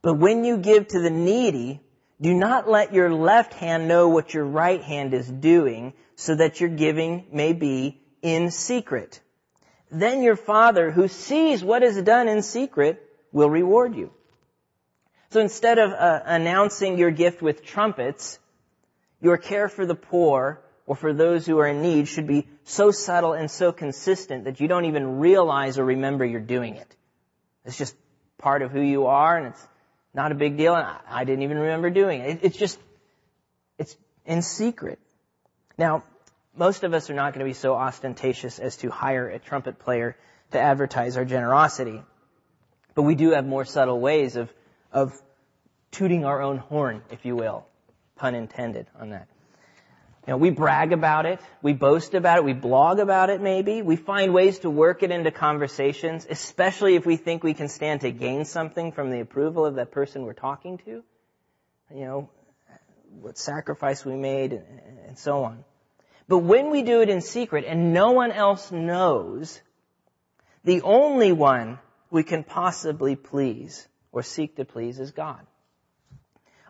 But 0.00 0.14
when 0.14 0.44
you 0.44 0.58
give 0.58 0.86
to 0.86 1.00
the 1.00 1.10
needy, 1.10 1.80
do 2.20 2.32
not 2.32 2.68
let 2.68 2.94
your 2.94 3.12
left 3.12 3.52
hand 3.52 3.88
know 3.88 4.10
what 4.10 4.32
your 4.32 4.44
right 4.44 4.80
hand 4.80 5.12
is 5.12 5.28
doing, 5.28 5.94
so 6.14 6.36
that 6.36 6.60
your 6.60 6.70
giving 6.70 7.26
may 7.32 7.52
be 7.52 8.00
in 8.22 8.50
secret. 8.50 9.20
Then 9.90 10.22
your 10.22 10.36
Father, 10.36 10.90
who 10.90 11.08
sees 11.08 11.64
what 11.64 11.82
is 11.82 12.00
done 12.02 12.28
in 12.28 12.42
secret, 12.42 13.02
will 13.32 13.50
reward 13.50 13.94
you. 13.94 14.12
So 15.30 15.40
instead 15.40 15.78
of 15.78 15.92
uh, 15.92 16.20
announcing 16.24 16.98
your 16.98 17.10
gift 17.10 17.42
with 17.42 17.64
trumpets, 17.64 18.38
your 19.20 19.36
care 19.36 19.68
for 19.68 19.84
the 19.84 19.94
poor 19.94 20.60
or 20.86 20.96
for 20.96 21.12
those 21.12 21.44
who 21.44 21.58
are 21.58 21.66
in 21.66 21.82
need 21.82 22.08
should 22.08 22.26
be 22.26 22.46
so 22.64 22.90
subtle 22.90 23.34
and 23.34 23.50
so 23.50 23.72
consistent 23.72 24.44
that 24.44 24.58
you 24.58 24.68
don't 24.68 24.86
even 24.86 25.18
realize 25.18 25.78
or 25.78 25.84
remember 25.84 26.24
you're 26.24 26.40
doing 26.40 26.76
it. 26.76 26.96
It's 27.66 27.76
just 27.76 27.94
part 28.38 28.62
of 28.62 28.70
who 28.70 28.80
you 28.80 29.06
are 29.06 29.36
and 29.36 29.48
it's 29.48 29.68
not 30.14 30.32
a 30.32 30.34
big 30.34 30.56
deal 30.56 30.74
and 30.74 30.86
I 31.08 31.24
didn't 31.24 31.42
even 31.42 31.58
remember 31.58 31.90
doing 31.90 32.20
it. 32.22 32.38
It's 32.42 32.56
just, 32.56 32.78
it's 33.78 33.94
in 34.24 34.40
secret. 34.40 34.98
Now, 35.76 36.04
most 36.58 36.84
of 36.84 36.94
us 36.94 37.10
are 37.10 37.14
not 37.14 37.32
going 37.32 37.44
to 37.44 37.48
be 37.48 37.54
so 37.54 37.74
ostentatious 37.74 38.58
as 38.58 38.76
to 38.78 38.90
hire 38.90 39.28
a 39.28 39.38
trumpet 39.38 39.78
player 39.78 40.16
to 40.50 40.58
advertise 40.58 41.16
our 41.16 41.24
generosity. 41.24 42.02
But 42.94 43.02
we 43.02 43.14
do 43.14 43.30
have 43.30 43.46
more 43.46 43.64
subtle 43.64 44.00
ways 44.00 44.36
of, 44.36 44.52
of 44.92 45.12
tooting 45.90 46.24
our 46.24 46.42
own 46.42 46.58
horn, 46.58 47.02
if 47.10 47.24
you 47.24 47.36
will. 47.36 47.66
Pun 48.16 48.34
intended 48.34 48.86
on 48.98 49.10
that. 49.10 49.28
You 50.26 50.32
know, 50.32 50.36
we 50.38 50.50
brag 50.50 50.92
about 50.92 51.24
it, 51.24 51.40
we 51.62 51.72
boast 51.72 52.12
about 52.12 52.38
it, 52.38 52.44
we 52.44 52.52
blog 52.52 52.98
about 52.98 53.30
it 53.30 53.40
maybe, 53.40 53.80
we 53.80 53.96
find 53.96 54.34
ways 54.34 54.58
to 54.58 54.68
work 54.68 55.02
it 55.02 55.10
into 55.10 55.30
conversations, 55.30 56.26
especially 56.28 56.96
if 56.96 57.06
we 57.06 57.16
think 57.16 57.42
we 57.42 57.54
can 57.54 57.68
stand 57.68 58.02
to 58.02 58.10
gain 58.10 58.44
something 58.44 58.92
from 58.92 59.10
the 59.10 59.20
approval 59.20 59.64
of 59.64 59.76
that 59.76 59.90
person 59.90 60.24
we're 60.24 60.34
talking 60.34 60.76
to. 60.84 61.02
You 61.94 62.04
know, 62.04 62.30
what 63.22 63.38
sacrifice 63.38 64.04
we 64.04 64.16
made 64.16 64.52
and, 64.52 64.98
and 65.06 65.18
so 65.18 65.44
on. 65.44 65.64
But 66.28 66.38
when 66.38 66.70
we 66.70 66.82
do 66.82 67.00
it 67.00 67.08
in 67.08 67.22
secret 67.22 67.64
and 67.66 67.94
no 67.94 68.12
one 68.12 68.32
else 68.32 68.70
knows, 68.70 69.60
the 70.62 70.82
only 70.82 71.32
one 71.32 71.78
we 72.10 72.22
can 72.22 72.44
possibly 72.44 73.16
please 73.16 73.88
or 74.12 74.22
seek 74.22 74.56
to 74.56 74.64
please 74.66 75.00
is 75.00 75.10
God. 75.10 75.40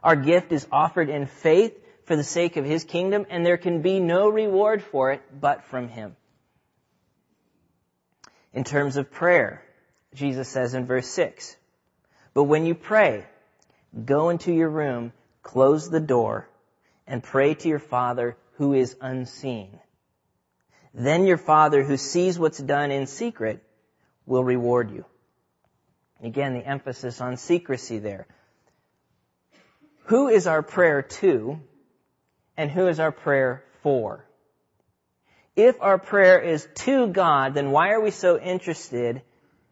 Our 0.03 0.15
gift 0.15 0.53
is 0.53 0.67
offered 0.71 1.09
in 1.09 1.27
faith 1.27 1.75
for 2.05 2.15
the 2.15 2.25
sake 2.25 2.57
of 2.57 2.65
His 2.65 2.85
kingdom, 2.85 3.27
and 3.29 3.45
there 3.45 3.57
can 3.57 3.83
be 3.83 3.99
no 3.99 4.29
reward 4.29 4.83
for 4.83 5.13
it 5.13 5.23
but 5.41 5.65
from 5.65 5.89
Him. 5.89 6.17
In 8.55 8.65
terms 8.65 8.97
of 8.97 9.11
prayer, 9.11 9.63
Jesus 10.15 10.49
says 10.49 10.75
in 10.75 10.87
verse 10.87 11.09
6, 11.09 11.57
But 12.33 12.45
when 12.45 12.65
you 12.65 12.75
pray, 12.75 13.27
go 14.05 14.31
into 14.31 14.53
your 14.53 14.71
room, 14.71 15.13
close 15.43 15.91
the 15.91 16.01
door, 16.01 16.49
and 17.07 17.23
pray 17.23 17.55
to 17.55 17.69
your 17.69 17.79
Father 17.79 18.37
who 18.59 18.75
is 18.75 18.97
unseen. 19.01 19.79
Then 20.93 21.27
your 21.27 21.39
Father 21.39 21.85
who 21.85 21.97
sees 21.97 22.39
what's 22.39 22.59
done 22.59 22.91
in 22.91 23.07
secret 23.07 23.63
will 24.27 24.45
reward 24.45 24.91
you. 24.91 25.05
Again, 26.23 26.55
the 26.55 26.67
emphasis 26.67 27.21
on 27.21 27.37
secrecy 27.37 27.99
there. 27.99 28.27
Who 30.07 30.29
is 30.29 30.49
our 30.49 30.63
prayer 30.63 31.03
to 31.03 31.61
and 32.57 32.71
who 32.71 32.89
is 32.89 32.99
our 32.99 33.13
prayer 33.13 33.63
for? 33.83 34.25
If 35.55 35.81
our 35.81 35.99
prayer 35.99 36.41
is 36.41 36.67
to 36.87 37.07
God, 37.07 37.55
then 37.55 37.71
why 37.71 37.91
are 37.91 38.01
we 38.01 38.11
so 38.11 38.39
interested 38.41 39.23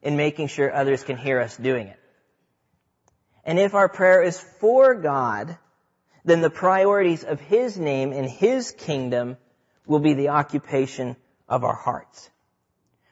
in 0.00 0.16
making 0.16 0.46
sure 0.46 0.72
others 0.72 1.02
can 1.02 1.16
hear 1.16 1.40
us 1.40 1.56
doing 1.56 1.88
it? 1.88 1.98
And 3.44 3.58
if 3.58 3.74
our 3.74 3.88
prayer 3.88 4.22
is 4.22 4.38
for 4.60 4.94
God, 4.94 5.58
then 6.26 6.42
the 6.42 6.50
priorities 6.50 7.24
of 7.24 7.40
His 7.40 7.78
name 7.78 8.12
and 8.12 8.28
His 8.28 8.72
kingdom 8.72 9.38
will 9.86 10.00
be 10.00 10.12
the 10.12 10.30
occupation 10.30 11.16
of 11.48 11.64
our 11.64 11.74
hearts. 11.74 12.28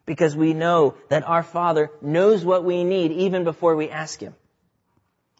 Because 0.04 0.36
we 0.36 0.52
know 0.52 0.96
that 1.08 1.26
our 1.26 1.44
Father 1.44 1.90
knows 2.02 2.44
what 2.44 2.64
we 2.64 2.84
need 2.84 3.12
even 3.12 3.44
before 3.44 3.76
we 3.76 3.88
ask 3.88 4.20
Him. 4.20 4.34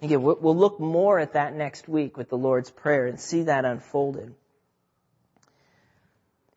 Again, 0.00 0.22
we'll 0.22 0.56
look 0.56 0.80
more 0.80 1.18
at 1.18 1.34
that 1.34 1.54
next 1.54 1.88
week 1.88 2.16
with 2.16 2.28
the 2.28 2.38
Lord's 2.38 2.70
Prayer 2.70 3.06
and 3.06 3.20
see 3.20 3.42
that 3.42 3.64
unfolded. 3.64 4.34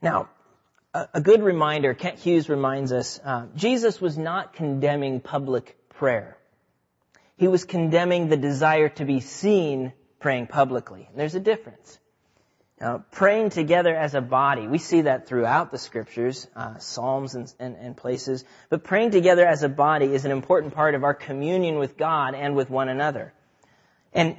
Now, 0.01 0.29
a 0.93 1.21
good 1.21 1.41
reminder, 1.41 1.93
Kent 1.93 2.19
Hughes 2.19 2.49
reminds 2.49 2.91
us, 2.91 3.19
uh, 3.23 3.47
Jesus 3.55 3.99
was 3.99 4.17
not 4.17 4.53
condemning 4.53 5.19
public 5.19 5.77
prayer. 5.89 6.37
He 7.37 7.47
was 7.47 7.65
condemning 7.65 8.29
the 8.29 8.37
desire 8.37 8.89
to 8.89 9.05
be 9.05 9.19
seen 9.19 9.93
praying 10.19 10.47
publicly. 10.47 11.09
There's 11.15 11.35
a 11.35 11.39
difference. 11.39 11.99
Now, 12.79 13.03
praying 13.11 13.49
together 13.49 13.95
as 13.95 14.13
a 14.13 14.21
body, 14.21 14.67
we 14.67 14.77
see 14.77 15.01
that 15.01 15.27
throughout 15.27 15.71
the 15.71 15.79
scriptures, 15.79 16.47
uh, 16.55 16.77
Psalms 16.77 17.33
and, 17.33 17.51
and, 17.59 17.75
and 17.75 17.97
places, 17.97 18.45
but 18.69 18.83
praying 18.83 19.11
together 19.11 19.47
as 19.47 19.63
a 19.63 19.69
body 19.69 20.05
is 20.05 20.25
an 20.25 20.31
important 20.31 20.75
part 20.75 20.93
of 20.93 21.03
our 21.03 21.15
communion 21.15 21.79
with 21.79 21.97
God 21.97 22.35
and 22.35 22.55
with 22.55 22.69
one 22.69 22.87
another. 22.87 23.33
And 24.13 24.37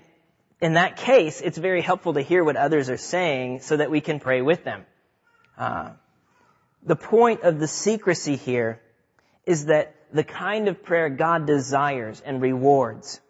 in 0.61 0.75
that 0.75 0.97
case, 0.97 1.41
it's 1.41 1.59
very 1.59 1.83
helpful 1.83 2.15
to 2.15 2.21
hear 2.21 2.45
what 2.45 2.57
others 2.57 2.91
are 2.91 2.97
saying 2.97 3.61
so 3.61 3.77
that 3.77 3.91
we 3.91 4.01
can 4.01 4.21
pray 4.21 4.41
with 4.41 4.63
them. 4.63 4.87
Uh, 5.57 5.91
the 6.85 6.97
point 6.97 7.43
of 7.43 7.59
the 7.59 7.67
secrecy 7.67 8.37
here 8.37 8.81
is 9.47 9.67
that 9.67 9.97
the 10.13 10.25
kind 10.25 10.69
of 10.69 10.85
prayer 10.85 11.09
God 11.09 11.47
desires 11.47 12.23
and 12.25 12.41
rewards 12.41 13.21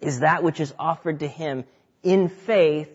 is 0.00 0.20
that 0.20 0.42
which 0.42 0.60
is 0.60 0.74
offered 0.78 1.20
to 1.20 1.28
Him 1.28 1.64
in 2.02 2.28
faith 2.28 2.90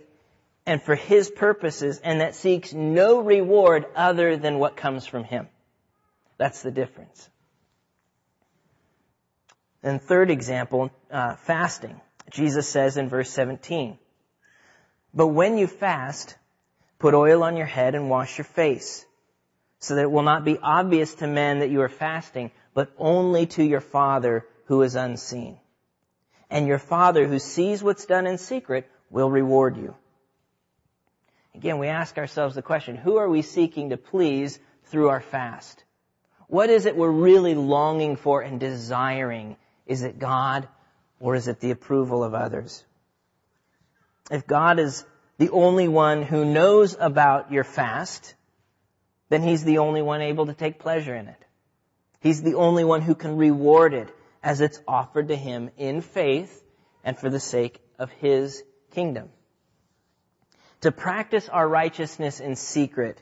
and 0.66 0.82
for 0.82 0.96
His 0.96 1.30
purposes 1.30 2.00
and 2.04 2.22
that 2.22 2.36
seeks 2.36 2.74
no 2.74 3.22
reward 3.22 3.86
other 3.96 4.38
than 4.38 4.60
what 4.60 4.76
comes 4.76 5.06
from 5.06 5.24
Him. 5.24 5.48
That's 6.38 6.62
the 6.62 6.72
difference. 6.72 7.30
And 9.82 10.02
third 10.02 10.30
example, 10.30 10.92
uh, 11.12 11.36
fasting. 11.36 12.00
Jesus 12.30 12.68
says 12.68 12.98
in 12.98 13.10
verse 13.10 13.30
17, 13.30 13.98
But 15.14 15.28
when 15.28 15.58
you 15.58 15.68
fast, 15.68 16.36
put 17.00 17.14
oil 17.14 17.44
on 17.44 17.56
your 17.56 17.68
head 17.68 17.96
and 17.96 18.10
wash 18.10 18.38
your 18.38 18.46
face, 18.46 19.06
so 19.80 19.96
that 19.96 20.02
it 20.02 20.12
will 20.12 20.24
not 20.24 20.44
be 20.44 20.58
obvious 20.58 21.16
to 21.16 21.28
men 21.28 21.60
that 21.60 21.70
you 21.70 21.82
are 21.82 21.90
fasting, 21.90 22.52
but 22.74 22.92
only 22.98 23.46
to 23.46 23.64
your 23.64 23.80
Father 23.80 24.46
who 24.66 24.82
is 24.82 24.96
unseen. 24.96 25.58
And 26.50 26.68
your 26.68 26.80
Father 26.80 27.28
who 27.28 27.40
sees 27.40 27.84
what's 27.84 28.06
done 28.06 28.28
in 28.28 28.38
secret 28.38 28.90
will 29.10 29.30
reward 29.30 29.78
you. 29.78 29.96
Again, 31.56 31.80
we 31.80 31.88
ask 31.88 32.18
ourselves 32.18 32.56
the 32.56 32.62
question, 32.62 32.96
who 32.96 33.18
are 33.18 33.28
we 33.28 33.42
seeking 33.42 33.90
to 33.90 33.98
please 33.98 34.60
through 34.86 35.10
our 35.10 35.22
fast? 35.22 35.84
What 36.48 36.70
is 36.70 36.86
it 36.86 36.96
we're 36.96 37.10
really 37.10 37.56
longing 37.56 38.16
for 38.16 38.42
and 38.42 38.60
desiring? 38.60 39.58
Is 39.86 40.04
it 40.04 40.20
God 40.20 40.68
or 41.20 41.36
is 41.36 41.48
it 41.48 41.60
the 41.60 41.72
approval 41.72 42.24
of 42.24 42.34
others? 42.34 42.84
If 44.30 44.46
God 44.46 44.80
is 44.80 45.06
the 45.38 45.50
only 45.50 45.88
one 45.88 46.22
who 46.22 46.46
knows 46.46 46.96
about 47.00 47.52
your 47.52 47.64
fast, 47.64 48.36
then 49.30 49.42
He's 49.42 49.64
the 49.64 49.80
only 49.80 50.02
one 50.02 50.22
able 50.22 50.46
to 50.46 50.54
take 50.54 50.80
pleasure 50.80 51.16
in 51.16 51.28
it. 51.28 51.44
He's 52.22 52.42
the 52.42 52.56
only 52.56 52.84
one 52.84 53.02
who 53.02 53.16
can 53.16 53.38
reward 53.38 53.94
it 53.94 54.14
as 54.44 54.62
it's 54.62 54.80
offered 54.88 55.30
to 55.30 55.36
Him 55.36 55.70
in 55.78 56.02
faith 56.02 56.64
and 57.04 57.18
for 57.18 57.30
the 57.30 57.40
sake 57.40 57.80
of 58.00 58.12
His 58.12 58.64
kingdom. 58.92 59.30
To 60.82 60.92
practice 60.92 61.50
our 61.50 61.68
righteousness 61.68 62.40
in 62.40 62.56
secret 62.56 63.22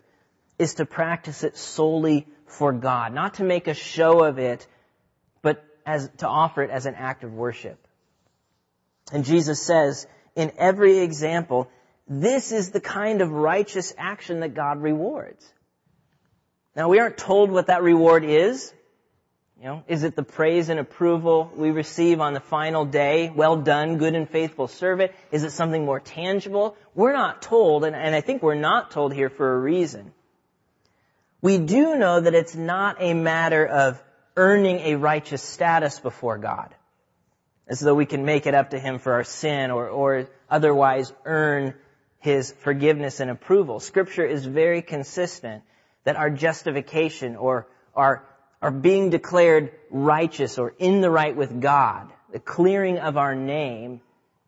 is 0.60 0.76
to 0.76 0.86
practice 0.86 1.44
it 1.44 1.58
solely 1.58 2.28
for 2.46 2.72
God, 2.74 3.14
not 3.14 3.36
to 3.36 3.44
make 3.44 3.68
a 3.68 3.74
show 3.74 4.24
of 4.24 4.40
it, 4.40 4.68
but 5.42 5.64
as, 5.86 6.10
to 6.18 6.28
offer 6.28 6.64
it 6.64 6.70
as 6.70 6.86
an 6.86 6.96
act 6.96 7.24
of 7.24 7.34
worship. 7.34 7.80
And 9.12 9.26
Jesus 9.26 9.62
says, 9.62 10.08
in 10.36 10.52
every 10.58 11.00
example, 11.00 11.70
this 12.08 12.52
is 12.52 12.72
the 12.72 12.82
kind 12.82 13.22
of 13.22 13.32
righteous 13.32 13.94
action 13.98 14.42
that 14.42 14.54
God 14.54 14.82
rewards. 14.82 15.44
Now 16.76 16.90
we 16.90 17.00
aren't 17.00 17.18
told 17.18 17.52
what 17.52 17.68
that 17.68 17.84
reward 17.84 18.24
is. 18.24 18.74
Know, 19.66 19.84
is 19.88 20.04
it 20.04 20.16
the 20.16 20.22
praise 20.22 20.70
and 20.70 20.80
approval 20.80 21.52
we 21.56 21.72
receive 21.72 22.22
on 22.22 22.36
the 22.36 22.40
final 22.40 22.86
day? 22.86 23.32
Well 23.36 23.58
done, 23.58 23.98
good 23.98 24.14
and 24.14 24.30
faithful 24.30 24.68
servant. 24.68 25.12
Is 25.32 25.44
it 25.44 25.54
something 25.54 25.84
more 25.84 26.00
tangible? 26.00 26.78
We're 26.94 27.14
not 27.14 27.42
told, 27.42 27.84
and, 27.84 27.96
and 27.96 28.14
I 28.14 28.22
think 28.22 28.44
we're 28.44 28.54
not 28.54 28.92
told 28.92 29.12
here 29.12 29.32
for 29.32 29.56
a 29.56 29.60
reason. 29.60 30.14
We 31.42 31.58
do 31.58 31.96
know 31.96 32.20
that 32.20 32.36
it's 32.36 32.54
not 32.54 32.98
a 33.00 33.16
matter 33.16 33.66
of 33.66 34.00
earning 34.38 34.82
a 34.82 34.98
righteous 34.98 35.42
status 35.42 36.00
before 36.00 36.38
God, 36.38 36.76
as 37.68 37.80
though 37.80 37.96
we 37.96 38.06
can 38.06 38.24
make 38.24 38.46
it 38.46 38.54
up 38.54 38.70
to 38.70 38.78
Him 38.78 39.00
for 39.00 39.14
our 39.14 39.24
sin 39.24 39.72
or, 39.72 39.90
or 39.90 40.30
otherwise 40.48 41.12
earn 41.26 41.74
His 42.20 42.52
forgiveness 42.60 43.20
and 43.20 43.32
approval. 43.32 43.80
Scripture 43.80 44.28
is 44.28 44.46
very 44.46 44.84
consistent 44.84 45.64
that 46.04 46.18
our 46.18 46.30
justification 46.30 47.36
or 47.36 47.66
our 47.96 48.28
are 48.62 48.72
being 48.72 49.10
declared 49.10 49.72
righteous 49.90 50.58
or 50.58 50.74
in 50.78 51.02
the 51.02 51.10
right 51.10 51.36
with 51.36 51.62
God, 51.62 52.12
the 52.32 52.40
clearing 52.40 52.98
of 52.98 53.18
our 53.18 53.36
name 53.36 54.02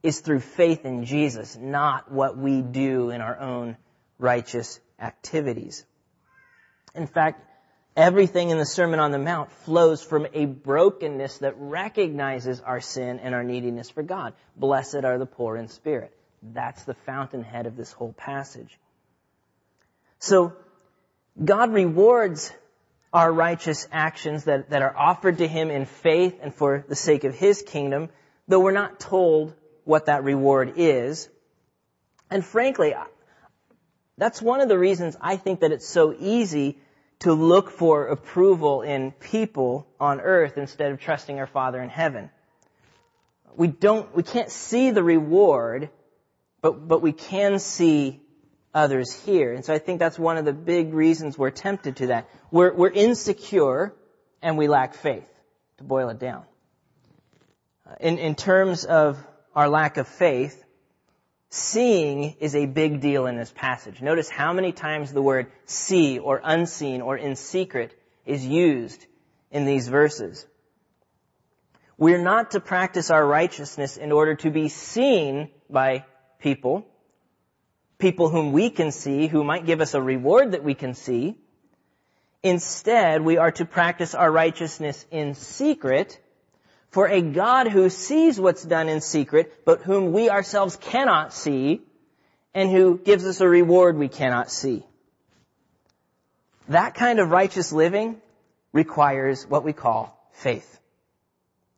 is 0.03 0.19
through 0.19 0.39
faith 0.39 0.85
in 0.85 1.05
Jesus, 1.05 1.55
not 1.55 2.11
what 2.11 2.37
we 2.37 2.61
do 2.61 3.09
in 3.09 3.21
our 3.21 3.39
own 3.39 3.77
righteous 4.19 4.79
activities. 4.99 5.85
In 6.95 7.07
fact, 7.07 7.43
everything 7.95 8.49
in 8.49 8.57
the 8.57 8.65
Sermon 8.65 8.99
on 8.99 9.11
the 9.11 9.19
Mount 9.19 9.51
flows 9.51 10.03
from 10.03 10.27
a 10.33 10.45
brokenness 10.45 11.39
that 11.39 11.55
recognizes 11.57 12.61
our 12.61 12.81
sin 12.81 13.19
and 13.19 13.35
our 13.35 13.43
neediness 13.43 13.89
for 13.89 14.03
God. 14.03 14.33
Blessed 14.55 15.03
are 15.03 15.17
the 15.17 15.25
poor 15.25 15.57
in 15.57 15.67
spirit. 15.67 16.15
That's 16.41 16.83
the 16.83 16.93
fountainhead 16.93 17.65
of 17.65 17.75
this 17.75 17.91
whole 17.91 18.13
passage. 18.13 18.79
So, 20.19 20.53
God 21.43 21.71
rewards 21.71 22.51
our 23.13 23.31
righteous 23.31 23.87
actions 23.91 24.45
that, 24.45 24.69
that 24.69 24.81
are 24.81 24.95
offered 24.95 25.39
to 25.39 25.47
Him 25.47 25.69
in 25.69 25.85
faith 25.85 26.39
and 26.41 26.53
for 26.53 26.83
the 26.87 26.95
sake 26.95 27.23
of 27.23 27.33
His 27.35 27.61
kingdom, 27.61 28.09
though 28.47 28.59
we're 28.59 28.71
not 28.71 28.99
told 28.99 29.53
what 29.83 30.07
that 30.07 30.23
reward 30.23 30.73
is. 30.75 31.29
And 32.29 32.45
frankly, 32.45 32.93
that's 34.17 34.41
one 34.41 34.61
of 34.61 34.67
the 34.67 34.77
reasons 34.77 35.15
I 35.21 35.37
think 35.37 35.61
that 35.61 35.71
it's 35.71 35.87
so 35.87 36.13
easy 36.19 36.77
to 37.19 37.33
look 37.33 37.71
for 37.71 38.07
approval 38.07 38.81
in 38.81 39.11
people 39.11 39.87
on 39.99 40.19
earth 40.19 40.57
instead 40.57 40.91
of 40.91 40.99
trusting 40.99 41.39
our 41.39 41.47
Father 41.47 41.81
in 41.81 41.89
heaven. 41.89 42.29
We 43.55 43.67
don't, 43.67 44.13
we 44.15 44.21
can't 44.21 44.51
see 44.51 44.91
the 44.91 45.03
reward, 45.03 45.89
but, 46.61 46.87
but 46.87 47.01
we 47.01 47.11
can 47.11 47.57
see 47.59 48.21
others 48.77 49.11
here. 49.25 49.53
And 49.53 49.65
so 49.65 49.73
I 49.73 49.79
think 49.79 49.99
that's 49.99 50.19
one 50.19 50.37
of 50.37 50.45
the 50.45 50.53
big 50.53 50.93
reasons 50.93 51.37
we're 51.37 51.49
tempted 51.49 51.97
to 51.97 52.07
that. 52.07 52.29
We're, 52.51 52.73
we're 52.73 52.91
insecure 52.91 53.93
and 54.41 54.55
we 54.57 54.67
lack 54.67 54.93
faith, 54.93 55.27
to 55.79 55.83
boil 55.83 56.09
it 56.09 56.19
down. 56.19 56.43
Uh, 57.85 57.95
in, 57.99 58.19
in 58.19 58.35
terms 58.35 58.85
of 58.85 59.17
our 59.55 59.67
lack 59.67 59.97
of 59.97 60.07
faith, 60.07 60.63
seeing 61.49 62.35
is 62.39 62.55
a 62.55 62.67
big 62.67 63.01
deal 63.01 63.25
in 63.25 63.35
this 63.35 63.51
passage. 63.51 63.99
Notice 63.99 64.29
how 64.29 64.53
many 64.53 64.71
times 64.71 65.11
the 65.11 65.23
word 65.23 65.51
see 65.65 66.19
or 66.19 66.39
unseen 66.43 67.01
or 67.01 67.17
in 67.17 67.35
secret 67.35 67.99
is 68.27 68.45
used 68.45 69.03
in 69.49 69.65
these 69.65 69.87
verses. 69.87 70.45
We're 71.97 72.21
not 72.21 72.51
to 72.51 72.59
practice 72.59 73.09
our 73.09 73.25
righteousness 73.25 73.97
in 73.97 74.11
order 74.11 74.35
to 74.35 74.51
be 74.51 74.69
seen 74.69 75.49
by 75.67 76.05
people 76.39 76.85
people 77.99 78.29
whom 78.29 78.51
we 78.51 78.69
can 78.69 78.91
see, 78.91 79.27
who 79.27 79.43
might 79.43 79.65
give 79.65 79.81
us 79.81 79.93
a 79.93 80.01
reward 80.01 80.51
that 80.51 80.63
we 80.63 80.73
can 80.73 80.93
see. 80.93 81.35
Instead, 82.43 83.21
we 83.21 83.37
are 83.37 83.51
to 83.51 83.65
practice 83.65 84.13
our 84.15 84.31
righteousness 84.31 85.05
in 85.11 85.33
secret 85.33 86.19
For 86.89 87.07
a 87.07 87.21
God 87.21 87.67
who 87.67 87.89
sees 87.89 88.39
what's 88.39 88.63
done 88.63 88.89
in 88.89 89.01
secret, 89.01 89.65
but 89.65 89.81
whom 89.81 90.13
we 90.13 90.29
ourselves 90.29 90.77
cannot 90.77 91.33
see, 91.33 91.81
and 92.53 92.71
who 92.71 92.97
gives 92.97 93.25
us 93.25 93.41
a 93.41 93.47
reward 93.47 93.97
we 93.97 94.07
cannot 94.07 94.49
see. 94.49 94.83
That 96.69 96.95
kind 96.95 97.19
of 97.19 97.29
righteous 97.29 97.71
living 97.71 98.21
requires 98.73 99.45
what 99.45 99.63
we 99.63 99.73
call 99.73 100.17
faith. 100.31 100.79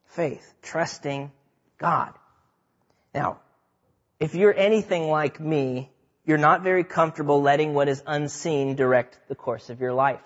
Faith. 0.07 0.53
Trusting 0.61 1.31
God. 1.77 2.13
Now, 3.13 3.39
if 4.19 4.35
you're 4.35 4.55
anything 4.55 5.09
like 5.09 5.39
me, 5.39 5.89
you're 6.29 6.37
not 6.37 6.61
very 6.61 6.83
comfortable 6.83 7.41
letting 7.41 7.73
what 7.73 7.89
is 7.89 8.03
unseen 8.05 8.75
direct 8.75 9.17
the 9.29 9.33
course 9.33 9.71
of 9.71 9.81
your 9.81 9.93
life. 9.93 10.21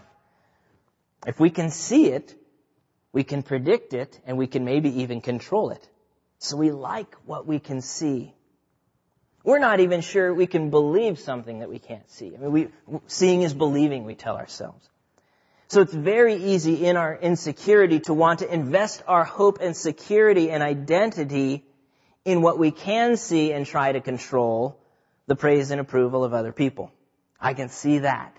If 1.26 1.40
we 1.40 1.50
can 1.50 1.72
see 1.72 2.08
it, 2.08 2.36
we 3.14 3.24
can 3.24 3.42
predict 3.42 3.94
it, 3.94 4.20
and 4.26 4.38
we 4.38 4.48
can 4.48 4.66
maybe 4.66 5.04
even 5.04 5.22
control 5.22 5.70
it. 5.70 5.88
So 6.40 6.58
we 6.58 6.72
like 6.72 7.16
what 7.26 7.48
we 7.48 7.58
can 7.60 7.80
see. 7.80 8.34
We're 9.46 9.60
not 9.60 9.80
even 9.80 10.02
sure 10.02 10.34
we 10.34 10.46
can 10.46 10.72
believe 10.72 11.20
something 11.20 11.60
that 11.60 11.70
we 11.70 11.80
can't 11.80 12.10
see. 12.12 12.36
I 12.36 12.38
mean, 12.38 12.52
we, 12.52 12.68
seeing 13.08 13.42
is 13.44 13.54
believing, 13.54 14.04
we 14.04 14.16
tell 14.16 14.36
ourselves. 14.36 14.86
So 15.70 15.80
it's 15.80 15.94
very 15.94 16.36
easy 16.36 16.86
in 16.86 16.98
our 16.98 17.16
insecurity 17.16 18.02
to 18.02 18.14
want 18.14 18.40
to 18.40 18.54
invest 18.54 19.02
our 19.08 19.24
hope 19.24 19.60
and 19.62 19.74
security 19.74 20.52
and 20.52 20.62
identity 20.62 21.64
in 22.26 22.42
what 22.42 22.60
we 22.60 22.72
can 22.72 23.16
see 23.16 23.54
and 23.54 23.66
try 23.66 23.94
to 23.94 24.02
control 24.02 24.83
the 25.28 25.36
praise 25.36 25.72
and 25.72 25.80
approval 25.80 26.24
of 26.24 26.34
other 26.34 26.52
people. 26.52 26.92
I 27.40 27.54
can 27.54 27.70
see 27.70 28.00
that. 28.00 28.36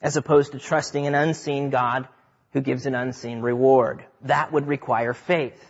As 0.00 0.16
opposed 0.16 0.52
to 0.52 0.58
trusting 0.58 1.06
an 1.06 1.14
unseen 1.14 1.70
God 1.70 2.08
who 2.52 2.60
gives 2.60 2.86
an 2.86 2.94
unseen 2.94 3.40
reward. 3.40 4.04
That 4.22 4.52
would 4.52 4.66
require 4.66 5.12
faith. 5.12 5.60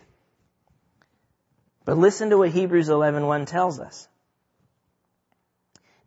But 1.85 1.99
listen 1.99 2.31
to 2.31 2.39
what 2.39 2.51
Hebrews 2.51 2.89
11:1 2.89 3.47
tells 3.47 3.79
us. 3.81 4.09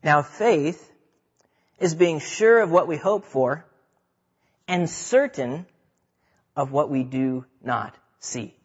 Now 0.04 0.22
faith 0.22 0.92
is 1.80 1.96
being 1.96 2.20
sure 2.20 2.62
of 2.62 2.72
what 2.72 2.88
we 2.88 2.98
hope 2.98 3.26
for 3.26 3.66
and 4.68 4.90
certain 4.90 5.66
of 6.56 6.72
what 6.72 6.90
we 6.90 7.04
do 7.04 7.46
not 7.62 7.96
see. 8.20 8.56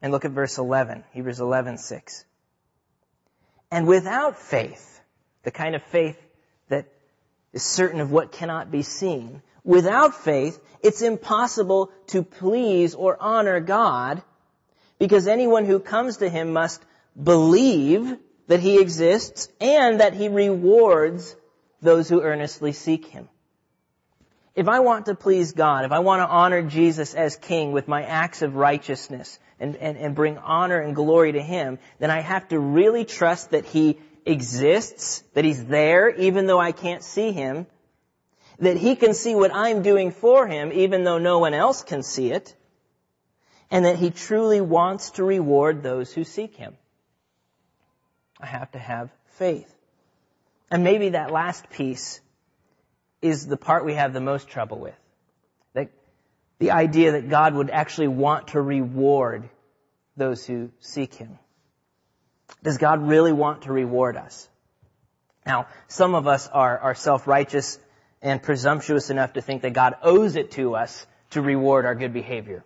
And 0.00 0.12
look 0.12 0.24
at 0.24 0.32
verse 0.32 0.58
11, 0.58 1.04
Hebrews 1.12 1.38
11:6. 1.38 2.24
And 3.72 3.86
without 3.86 4.38
faith, 4.38 5.00
the 5.44 5.50
kind 5.50 5.74
of 5.74 5.82
faith 5.84 6.20
that 6.68 6.86
is 7.54 7.62
certain 7.62 8.00
of 8.00 8.12
what 8.12 8.30
cannot 8.30 8.70
be 8.70 8.82
seen, 8.82 9.40
without 9.64 10.14
faith, 10.14 10.60
it's 10.82 11.00
impossible 11.00 11.90
to 12.08 12.22
please 12.22 12.94
or 12.94 13.16
honor 13.18 13.60
God 13.60 14.22
because 14.98 15.26
anyone 15.26 15.64
who 15.64 15.80
comes 15.80 16.18
to 16.18 16.28
him 16.28 16.52
must 16.52 16.84
believe 17.20 18.14
that 18.46 18.60
he 18.60 18.78
exists 18.78 19.48
and 19.58 20.00
that 20.00 20.12
he 20.12 20.28
rewards 20.28 21.34
those 21.80 22.10
who 22.10 22.20
earnestly 22.20 22.72
seek 22.72 23.06
him. 23.06 23.26
If 24.54 24.68
I 24.68 24.80
want 24.80 25.06
to 25.06 25.14
please 25.14 25.52
God, 25.52 25.84
if 25.86 25.92
I 25.92 26.00
want 26.00 26.20
to 26.20 26.28
honor 26.28 26.62
Jesus 26.62 27.14
as 27.14 27.36
King 27.36 27.72
with 27.72 27.88
my 27.88 28.02
acts 28.02 28.42
of 28.42 28.54
righteousness 28.54 29.38
and, 29.58 29.76
and, 29.76 29.96
and 29.96 30.14
bring 30.14 30.36
honor 30.36 30.78
and 30.78 30.94
glory 30.94 31.32
to 31.32 31.42
Him, 31.42 31.78
then 31.98 32.10
I 32.10 32.20
have 32.20 32.48
to 32.48 32.58
really 32.58 33.06
trust 33.06 33.52
that 33.52 33.64
He 33.64 33.98
exists, 34.26 35.24
that 35.32 35.44
He's 35.44 35.64
there 35.64 36.10
even 36.10 36.46
though 36.46 36.60
I 36.60 36.72
can't 36.72 37.02
see 37.02 37.32
Him, 37.32 37.66
that 38.58 38.76
He 38.76 38.94
can 38.94 39.14
see 39.14 39.34
what 39.34 39.54
I'm 39.54 39.80
doing 39.82 40.10
for 40.10 40.46
Him 40.46 40.70
even 40.74 41.04
though 41.04 41.18
no 41.18 41.38
one 41.38 41.54
else 41.54 41.82
can 41.82 42.02
see 42.02 42.30
it, 42.30 42.54
and 43.70 43.86
that 43.86 43.96
He 43.96 44.10
truly 44.10 44.60
wants 44.60 45.12
to 45.12 45.24
reward 45.24 45.82
those 45.82 46.12
who 46.12 46.24
seek 46.24 46.56
Him. 46.56 46.76
I 48.38 48.46
have 48.46 48.70
to 48.72 48.78
have 48.78 49.10
faith. 49.36 49.74
And 50.70 50.84
maybe 50.84 51.10
that 51.10 51.30
last 51.30 51.70
piece 51.70 52.20
is 53.22 53.46
the 53.46 53.56
part 53.56 53.86
we 53.86 53.94
have 53.94 54.12
the 54.12 54.20
most 54.20 54.48
trouble 54.48 54.78
with. 54.78 54.94
That 55.74 55.90
the 56.58 56.72
idea 56.72 57.12
that 57.12 57.30
God 57.30 57.54
would 57.54 57.70
actually 57.70 58.08
want 58.08 58.48
to 58.48 58.60
reward 58.60 59.48
those 60.16 60.44
who 60.44 60.70
seek 60.80 61.14
Him. 61.14 61.38
Does 62.62 62.78
God 62.78 63.06
really 63.06 63.32
want 63.32 63.62
to 63.62 63.72
reward 63.72 64.16
us? 64.16 64.48
Now, 65.46 65.68
some 65.88 66.14
of 66.14 66.26
us 66.26 66.48
are, 66.48 66.78
are 66.78 66.94
self-righteous 66.94 67.78
and 68.20 68.42
presumptuous 68.42 69.10
enough 69.10 69.32
to 69.32 69.40
think 69.40 69.62
that 69.62 69.72
God 69.72 69.96
owes 70.02 70.36
it 70.36 70.52
to 70.52 70.74
us 70.76 71.06
to 71.30 71.40
reward 71.40 71.86
our 71.86 71.94
good 71.94 72.12
behavior. 72.12 72.64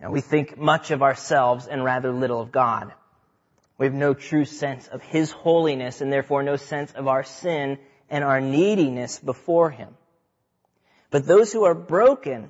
And 0.00 0.12
we 0.12 0.20
think 0.20 0.56
much 0.56 0.90
of 0.90 1.02
ourselves 1.02 1.66
and 1.66 1.84
rather 1.84 2.12
little 2.12 2.40
of 2.40 2.52
God. 2.52 2.92
We 3.76 3.86
have 3.86 3.94
no 3.94 4.14
true 4.14 4.44
sense 4.44 4.86
of 4.86 5.02
His 5.02 5.30
holiness 5.30 6.00
and 6.00 6.12
therefore 6.12 6.42
no 6.42 6.56
sense 6.56 6.92
of 6.92 7.08
our 7.08 7.24
sin 7.24 7.78
and 8.14 8.22
our 8.22 8.40
neediness 8.40 9.18
before 9.18 9.70
Him. 9.70 9.88
But 11.10 11.26
those 11.26 11.52
who 11.52 11.64
are 11.64 11.74
broken, 11.74 12.48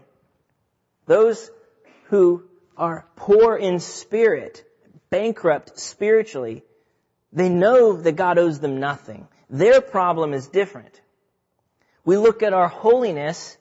those 1.06 1.50
who 2.08 2.44
are 2.76 3.06
poor 3.16 3.56
in 3.56 3.80
spirit, 3.80 4.62
bankrupt 5.08 5.78
spiritually, 5.78 6.64
they 7.32 7.48
know 7.48 7.96
that 7.96 8.12
God 8.12 8.36
owes 8.36 8.60
them 8.60 8.78
nothing. 8.78 9.26
Their 9.48 9.80
problem 9.80 10.34
is 10.34 10.48
different. 10.48 11.00
We 12.04 12.18
look 12.18 12.42
at 12.42 12.52
our 12.52 12.68
holiness 12.68 13.56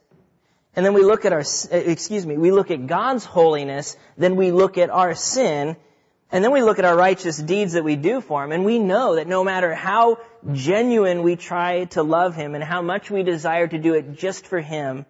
and 0.76 0.86
then 0.86 0.94
we 0.94 1.06
look 1.06 1.24
at 1.24 1.32
our, 1.32 1.46
excuse 1.72 2.26
me, 2.26 2.36
we 2.36 2.52
look 2.52 2.70
at 2.70 2.86
God's 2.86 3.24
holiness, 3.24 3.96
then 4.18 4.36
we 4.36 4.52
look 4.52 4.78
at 4.78 4.90
our 4.90 5.16
sin, 5.16 5.78
and 6.34 6.44
then 6.44 6.52
we 6.52 6.64
look 6.64 6.80
at 6.80 6.86
our 6.86 6.98
righteous 6.98 7.38
deeds 7.38 7.74
that 7.74 7.84
we 7.84 7.96
do 7.96 8.20
for 8.20 8.44
Him, 8.44 8.52
and 8.52 8.66
we 8.66 8.80
know 8.80 9.18
that 9.18 9.28
no 9.28 9.44
matter 9.44 9.76
how 9.76 10.18
genuine 10.52 11.22
we 11.22 11.36
try 11.36 11.86
to 11.86 12.02
love 12.02 12.36
Him 12.36 12.56
and 12.56 12.64
how 12.64 12.82
much 12.82 13.12
we 13.12 13.22
desire 13.22 13.68
to 13.68 13.78
do 13.78 13.94
it 13.94 14.18
just 14.18 14.48
for 14.48 14.60
Him, 14.60 15.06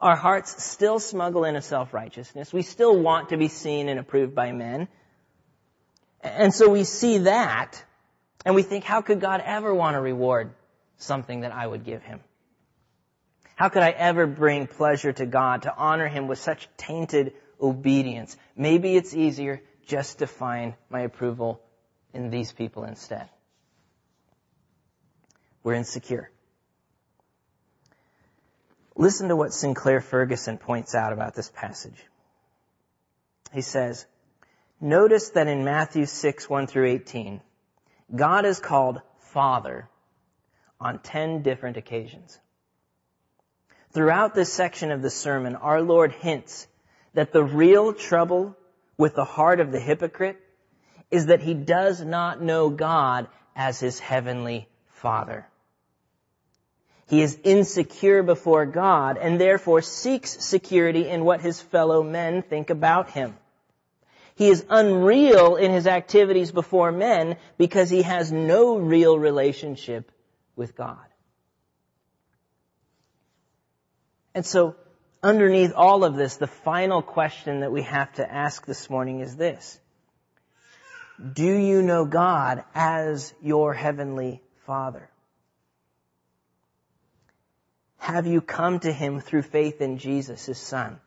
our 0.00 0.16
hearts 0.16 0.64
still 0.64 0.98
smuggle 0.98 1.44
in 1.44 1.54
a 1.54 1.60
self-righteousness. 1.60 2.50
We 2.50 2.62
still 2.62 2.98
want 2.98 3.28
to 3.28 3.36
be 3.36 3.48
seen 3.48 3.90
and 3.90 4.00
approved 4.00 4.34
by 4.34 4.52
men. 4.52 4.88
And 6.22 6.54
so 6.54 6.70
we 6.70 6.84
see 6.84 7.18
that, 7.18 7.84
and 8.46 8.54
we 8.54 8.62
think, 8.62 8.84
how 8.84 9.02
could 9.02 9.20
God 9.20 9.42
ever 9.44 9.74
want 9.74 9.96
to 9.96 10.00
reward 10.00 10.54
something 10.96 11.40
that 11.40 11.52
I 11.52 11.66
would 11.66 11.84
give 11.84 12.02
Him? 12.02 12.20
How 13.54 13.68
could 13.68 13.82
I 13.82 13.90
ever 13.90 14.26
bring 14.26 14.66
pleasure 14.66 15.12
to 15.12 15.26
God, 15.26 15.62
to 15.64 15.76
honor 15.76 16.08
Him 16.08 16.26
with 16.26 16.38
such 16.38 16.70
tainted 16.78 17.34
obedience? 17.60 18.34
Maybe 18.56 18.96
it's 18.96 19.14
easier 19.14 19.60
just 19.86 20.18
my 20.90 21.00
approval 21.00 21.60
in 22.12 22.30
these 22.30 22.52
people 22.52 22.84
instead. 22.84 23.28
We're 25.62 25.74
insecure. 25.74 26.30
Listen 28.96 29.28
to 29.28 29.36
what 29.36 29.52
Sinclair 29.52 30.00
Ferguson 30.00 30.58
points 30.58 30.94
out 30.94 31.12
about 31.12 31.34
this 31.34 31.50
passage. 31.50 32.04
He 33.52 33.60
says, 33.60 34.06
Notice 34.80 35.30
that 35.30 35.48
in 35.48 35.64
Matthew 35.64 36.06
6, 36.06 36.48
1 36.48 36.66
through 36.66 36.86
18, 36.86 37.40
God 38.14 38.44
is 38.44 38.60
called 38.60 39.00
Father 39.32 39.88
on 40.80 40.98
10 40.98 41.42
different 41.42 41.76
occasions. 41.76 42.38
Throughout 43.92 44.34
this 44.34 44.52
section 44.52 44.90
of 44.90 45.02
the 45.02 45.10
sermon, 45.10 45.56
our 45.56 45.80
Lord 45.80 46.12
hints 46.12 46.66
that 47.14 47.32
the 47.32 47.44
real 47.44 47.92
trouble 47.92 48.56
with 48.96 49.14
the 49.14 49.24
heart 49.24 49.60
of 49.60 49.72
the 49.72 49.80
hypocrite 49.80 50.40
is 51.10 51.26
that 51.26 51.40
he 51.40 51.54
does 51.54 52.00
not 52.02 52.42
know 52.42 52.70
God 52.70 53.28
as 53.54 53.80
his 53.80 53.98
heavenly 53.98 54.68
Father. 54.88 55.46
He 57.06 57.20
is 57.20 57.38
insecure 57.44 58.22
before 58.22 58.66
God 58.66 59.18
and 59.18 59.40
therefore 59.40 59.82
seeks 59.82 60.44
security 60.44 61.08
in 61.08 61.24
what 61.24 61.40
his 61.40 61.60
fellow 61.60 62.02
men 62.02 62.42
think 62.42 62.70
about 62.70 63.10
him. 63.10 63.36
He 64.36 64.48
is 64.48 64.64
unreal 64.68 65.56
in 65.56 65.70
his 65.70 65.86
activities 65.86 66.50
before 66.50 66.90
men 66.90 67.36
because 67.56 67.90
he 67.90 68.02
has 68.02 68.32
no 68.32 68.78
real 68.78 69.18
relationship 69.18 70.10
with 70.56 70.74
God. 70.74 70.96
And 74.34 74.44
so 74.44 74.74
underneath 75.24 75.72
all 75.74 76.04
of 76.04 76.14
this, 76.14 76.36
the 76.36 76.46
final 76.46 77.00
question 77.00 77.60
that 77.60 77.72
we 77.72 77.82
have 77.82 78.12
to 78.14 78.30
ask 78.30 78.66
this 78.66 78.90
morning 78.90 79.20
is 79.20 79.34
this. 79.34 79.80
Do 81.32 81.46
you 81.46 81.80
know 81.80 82.04
God 82.04 82.62
as 82.74 83.32
your 83.42 83.72
heavenly 83.72 84.42
Father? 84.66 85.08
Have 87.96 88.26
you 88.26 88.42
come 88.42 88.80
to 88.80 88.92
Him 88.92 89.20
through 89.20 89.42
faith 89.42 89.80
in 89.80 89.96
Jesus, 89.96 90.44
His 90.44 90.58
Son, 90.58 91.00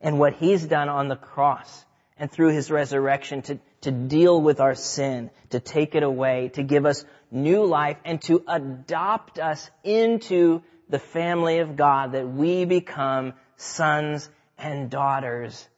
and 0.00 0.18
what 0.18 0.34
He's 0.34 0.64
done 0.64 0.88
on 0.88 1.08
the 1.08 1.16
cross 1.16 1.84
and 2.16 2.30
through 2.30 2.52
His 2.54 2.70
resurrection 2.70 3.42
to, 3.42 3.58
to 3.82 3.90
deal 3.90 4.40
with 4.40 4.58
our 4.58 4.74
sin, 4.74 5.30
to 5.50 5.60
take 5.60 5.94
it 5.94 6.02
away, 6.02 6.48
to 6.54 6.62
give 6.62 6.86
us 6.86 7.04
new 7.30 7.66
life, 7.66 7.98
and 8.06 8.22
to 8.22 8.42
adopt 8.48 9.38
us 9.38 9.70
into 9.84 10.62
the 10.88 10.98
family 10.98 11.58
of 11.58 11.76
God 11.76 12.12
that 12.12 12.28
we 12.28 12.64
become 12.64 13.34
sons 13.56 14.28
and 14.58 14.90
daughters 14.90 15.68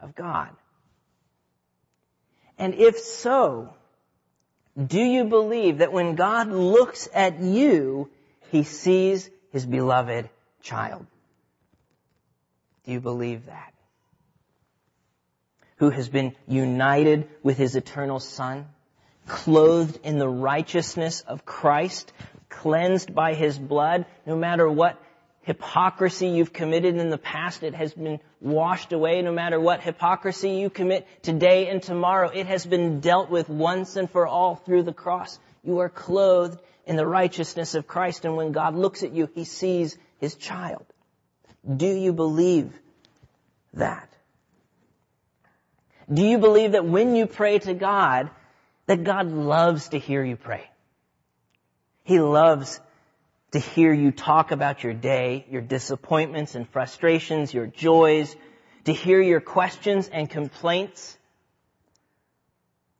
of 0.00 0.14
God? 0.14 0.50
And 2.58 2.74
if 2.74 2.98
so, 2.98 3.74
do 4.76 5.00
you 5.00 5.24
believe 5.24 5.78
that 5.78 5.92
when 5.92 6.14
God 6.14 6.48
looks 6.48 7.08
at 7.12 7.40
you, 7.40 8.10
he 8.50 8.62
sees 8.62 9.28
his 9.50 9.66
beloved 9.66 10.28
child? 10.62 11.06
Do 12.84 12.92
you 12.92 13.00
believe 13.00 13.46
that? 13.46 13.72
Who 15.76 15.90
has 15.90 16.08
been 16.08 16.34
united 16.46 17.28
with 17.42 17.58
his 17.58 17.76
eternal 17.76 18.20
son, 18.20 18.66
clothed 19.26 19.98
in 20.04 20.18
the 20.18 20.28
righteousness 20.28 21.20
of 21.22 21.44
Christ, 21.44 22.12
cleansed 22.52 23.14
by 23.14 23.34
his 23.34 23.58
blood, 23.58 24.06
no 24.26 24.36
matter 24.36 24.70
what 24.70 24.96
hypocrisy 25.42 26.28
you've 26.28 26.52
committed 26.52 26.96
in 26.96 27.10
the 27.10 27.18
past, 27.18 27.62
it 27.62 27.74
has 27.74 27.92
been 27.92 28.20
washed 28.40 28.92
away. 28.92 29.22
No 29.22 29.32
matter 29.32 29.58
what 29.58 29.80
hypocrisy 29.80 30.50
you 30.50 30.70
commit 30.70 31.06
today 31.22 31.68
and 31.68 31.82
tomorrow, 31.82 32.28
it 32.28 32.46
has 32.46 32.64
been 32.64 33.00
dealt 33.00 33.30
with 33.30 33.48
once 33.48 33.96
and 33.96 34.08
for 34.08 34.26
all 34.26 34.54
through 34.54 34.84
the 34.84 34.92
cross. 34.92 35.38
You 35.64 35.78
are 35.80 35.88
clothed 35.88 36.60
in 36.86 36.96
the 36.96 37.06
righteousness 37.06 37.74
of 37.74 37.86
Christ, 37.86 38.24
and 38.24 38.36
when 38.36 38.52
God 38.52 38.74
looks 38.74 39.02
at 39.02 39.12
you, 39.12 39.28
He 39.34 39.44
sees 39.44 39.96
His 40.18 40.34
child. 40.34 40.84
Do 41.76 41.86
you 41.86 42.12
believe 42.12 42.72
that? 43.74 44.08
Do 46.12 46.22
you 46.22 46.38
believe 46.38 46.72
that 46.72 46.84
when 46.84 47.14
you 47.14 47.26
pray 47.26 47.58
to 47.60 47.74
God, 47.74 48.30
that 48.86 49.04
God 49.04 49.30
loves 49.30 49.90
to 49.90 49.98
hear 49.98 50.24
you 50.24 50.36
pray? 50.36 50.68
He 52.04 52.20
loves 52.20 52.80
to 53.52 53.58
hear 53.58 53.92
you 53.92 54.10
talk 54.12 54.50
about 54.50 54.82
your 54.82 54.94
day, 54.94 55.46
your 55.50 55.62
disappointments 55.62 56.54
and 56.54 56.68
frustrations, 56.68 57.52
your 57.52 57.66
joys, 57.66 58.34
to 58.84 58.92
hear 58.92 59.20
your 59.20 59.40
questions 59.40 60.08
and 60.08 60.28
complaints, 60.28 61.16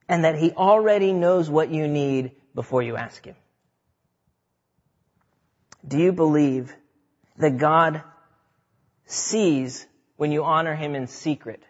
and 0.09 0.25
that 0.25 0.37
He 0.37 0.53
already 0.53 1.13
knows 1.13 1.51
what 1.51 1.71
you 1.71 1.89
need 1.89 2.33
before 2.55 2.83
you 2.83 2.97
ask 2.97 3.25
Him. 3.25 3.35
Do 5.87 5.99
you 5.99 6.13
believe 6.13 6.75
that 7.39 7.59
God 7.59 8.03
sees 9.07 9.87
when 10.17 10.31
you 10.31 10.45
honor 10.45 10.75
Him 10.75 10.95
in 10.95 11.09
secret? 11.09 11.63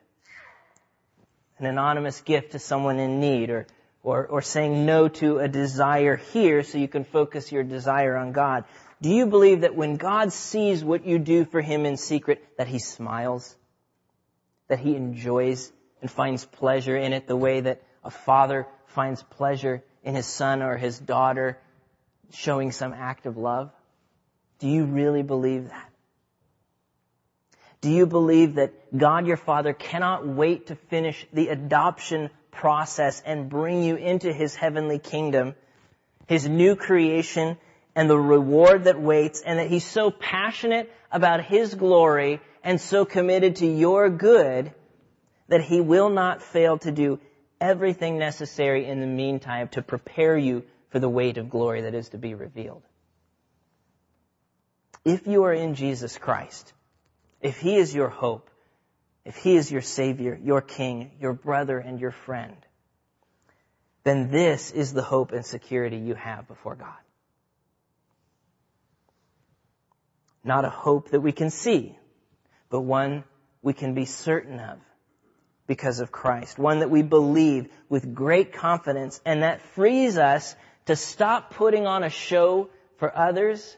An 1.59 1.67
anonymous 1.67 2.21
gift 2.21 2.53
to 2.53 2.59
someone 2.59 2.99
in 2.99 3.21
need 3.21 3.49
or 3.49 3.67
or, 4.03 4.27
or 4.27 4.43
saying 4.43 4.85
no 4.85 5.09
to 5.09 5.39
a 5.39 5.49
desire 5.49 6.17
here 6.17 6.63
so 6.63 6.79
you 6.79 6.89
can 6.89 7.05
focus 7.05 7.53
your 7.53 7.63
desire 7.63 8.17
on 8.17 8.33
God. 8.33 8.65
Do 9.01 9.11
you 9.11 9.27
believe 9.27 9.63
that 9.63 9.75
when 9.75 9.97
God 9.97 10.33
sees 10.33 10.85
what 10.85 11.07
you 11.07 11.19
do 11.19 11.45
for 11.45 11.61
Him 11.61 11.87
in 11.87 11.97
secret, 11.97 12.45
that 12.59 12.69
He 12.69 12.79
smiles? 12.79 13.55
That 14.69 14.79
He 14.79 14.97
enjoys 14.97 15.73
and 16.01 16.11
finds 16.11 16.45
pleasure 16.45 16.97
in 16.97 17.13
it 17.13 17.27
the 17.27 17.37
way 17.37 17.61
that 17.61 17.83
a 18.05 18.11
father 18.11 18.67
finds 18.87 19.23
pleasure 19.23 19.83
in 20.03 20.15
his 20.15 20.27
son 20.27 20.63
or 20.63 20.77
his 20.77 20.99
daughter 20.99 21.59
showing 22.33 22.73
some 22.73 22.93
act 22.93 23.27
of 23.27 23.37
love? 23.37 23.71
Do 24.59 24.69
you 24.69 24.85
really 24.85 25.23
believe 25.23 25.69
that? 25.69 25.89
Do 27.81 27.91
you 27.91 28.07
believe 28.07 28.55
that 28.55 28.97
God 28.97 29.27
your 29.27 29.37
Father 29.37 29.73
cannot 29.73 30.27
wait 30.27 30.69
to 30.69 30.77
finish 30.77 31.27
the 31.33 31.49
adoption 31.49 32.31
process 32.53 33.21
and 33.27 33.49
bring 33.49 33.83
you 33.83 33.97
into 33.97 34.33
His 34.33 34.55
heavenly 34.55 35.01
kingdom, 35.01 35.57
His 36.29 36.49
new 36.49 36.77
creation, 36.77 37.59
and 37.97 38.09
the 38.09 38.19
reward 38.19 38.85
that 38.85 39.01
waits, 39.01 39.43
and 39.43 39.59
that 39.59 39.69
He's 39.69 39.85
so 39.85 40.13
passionate 40.13 40.93
about 41.11 41.45
His 41.45 41.75
glory 41.75 42.41
and 42.63 42.81
so 42.81 43.05
committed 43.05 43.57
to 43.57 43.67
your 43.67 44.09
good 44.09 44.73
that 45.49 45.63
He 45.63 45.81
will 45.81 46.09
not 46.09 46.43
fail 46.43 46.79
to 46.79 46.93
do 46.93 47.19
everything 47.61 48.19
necessary 48.19 48.87
in 48.87 49.01
the 49.01 49.07
meantime 49.07 49.69
to 49.69 49.83
prepare 49.83 50.37
you 50.37 50.65
for 50.91 50.99
the 50.99 51.09
weight 51.09 51.39
of 51.39 51.51
glory 51.51 51.83
that 51.83 51.95
is 51.95 52.11
to 52.11 52.19
be 52.19 52.35
revealed. 52.35 52.83
If 55.05 55.27
you 55.27 55.45
are 55.45 55.53
in 55.53 55.75
Jesus 55.75 56.17
Christ, 56.19 56.73
if 57.41 57.59
He 57.59 57.77
is 57.77 57.95
your 57.95 58.09
hope, 58.09 58.49
if 59.25 59.37
He 59.37 59.57
is 59.57 59.71
your 59.71 59.83
Savior, 59.83 60.39
your 60.43 60.61
King, 60.61 61.13
your 61.21 61.33
brother, 61.33 61.79
and 61.79 62.01
your 62.01 62.11
friend, 62.11 62.57
then 64.05 64.31
this 64.31 64.73
is 64.73 64.93
the 64.93 65.03
hope 65.03 65.33
and 65.33 65.47
security 65.47 65.97
you 65.97 66.15
have 66.15 66.49
before 66.49 66.75
God. 66.75 66.95
Not 70.45 70.65
a 70.65 70.71
hope 70.71 71.11
that 71.11 71.21
we 71.21 71.33
can 71.33 71.51
see, 71.51 71.97
but 72.69 72.81
one 72.81 73.23
we 73.63 73.73
can 73.73 73.95
be 73.95 74.07
certain 74.07 74.59
of 74.59 74.79
because 75.69 76.01
of 76.01 76.11
Christ. 76.11 76.59
One 76.59 76.81
that 76.81 76.91
we 76.91 77.03
believe 77.03 77.69
with 77.89 78.13
great 78.13 78.53
confidence 78.53 79.21
and 79.25 79.45
that 79.45 79.63
frees 79.75 80.19
us 80.19 80.57
to 80.87 80.97
stop 80.97 81.55
putting 81.55 81.87
on 81.87 82.03
a 82.03 82.11
show 82.11 82.71
for 82.99 83.17
others 83.17 83.77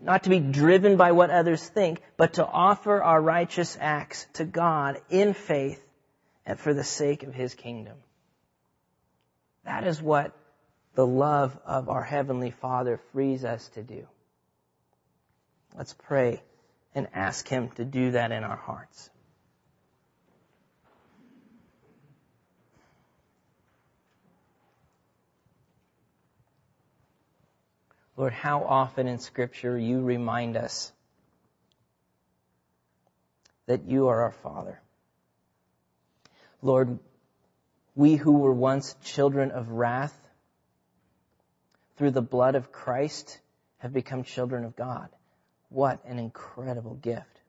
not 0.00 0.24
to 0.24 0.30
be 0.30 0.38
driven 0.38 0.96
by 0.96 1.12
what 1.12 1.30
others 1.30 1.66
think, 1.66 2.00
but 2.16 2.34
to 2.34 2.46
offer 2.46 3.02
our 3.02 3.20
righteous 3.20 3.76
acts 3.80 4.26
to 4.34 4.44
God 4.44 5.00
in 5.10 5.34
faith 5.34 5.84
and 6.46 6.58
for 6.58 6.72
the 6.72 6.84
sake 6.84 7.24
of 7.24 7.34
His 7.34 7.54
kingdom. 7.54 7.96
That 9.64 9.86
is 9.86 10.00
what 10.00 10.32
the 10.94 11.06
love 11.06 11.58
of 11.66 11.88
our 11.88 12.02
Heavenly 12.02 12.50
Father 12.50 13.00
frees 13.12 13.44
us 13.44 13.68
to 13.70 13.82
do. 13.82 14.06
Let's 15.76 15.94
pray 15.94 16.42
and 16.94 17.08
ask 17.12 17.46
Him 17.46 17.70
to 17.70 17.84
do 17.84 18.12
that 18.12 18.32
in 18.32 18.44
our 18.44 18.56
hearts. 18.56 19.10
Lord, 28.18 28.32
how 28.32 28.64
often 28.64 29.06
in 29.06 29.20
Scripture 29.20 29.78
you 29.78 30.00
remind 30.00 30.56
us 30.56 30.90
that 33.66 33.84
you 33.84 34.08
are 34.08 34.22
our 34.22 34.32
Father. 34.32 34.80
Lord, 36.60 36.98
we 37.94 38.16
who 38.16 38.38
were 38.38 38.52
once 38.52 38.96
children 39.04 39.52
of 39.52 39.70
wrath, 39.70 40.18
through 41.96 42.10
the 42.10 42.20
blood 42.20 42.56
of 42.56 42.72
Christ, 42.72 43.38
have 43.78 43.92
become 43.92 44.24
children 44.24 44.64
of 44.64 44.74
God. 44.74 45.08
What 45.68 46.04
an 46.04 46.18
incredible 46.18 46.94
gift. 46.94 47.40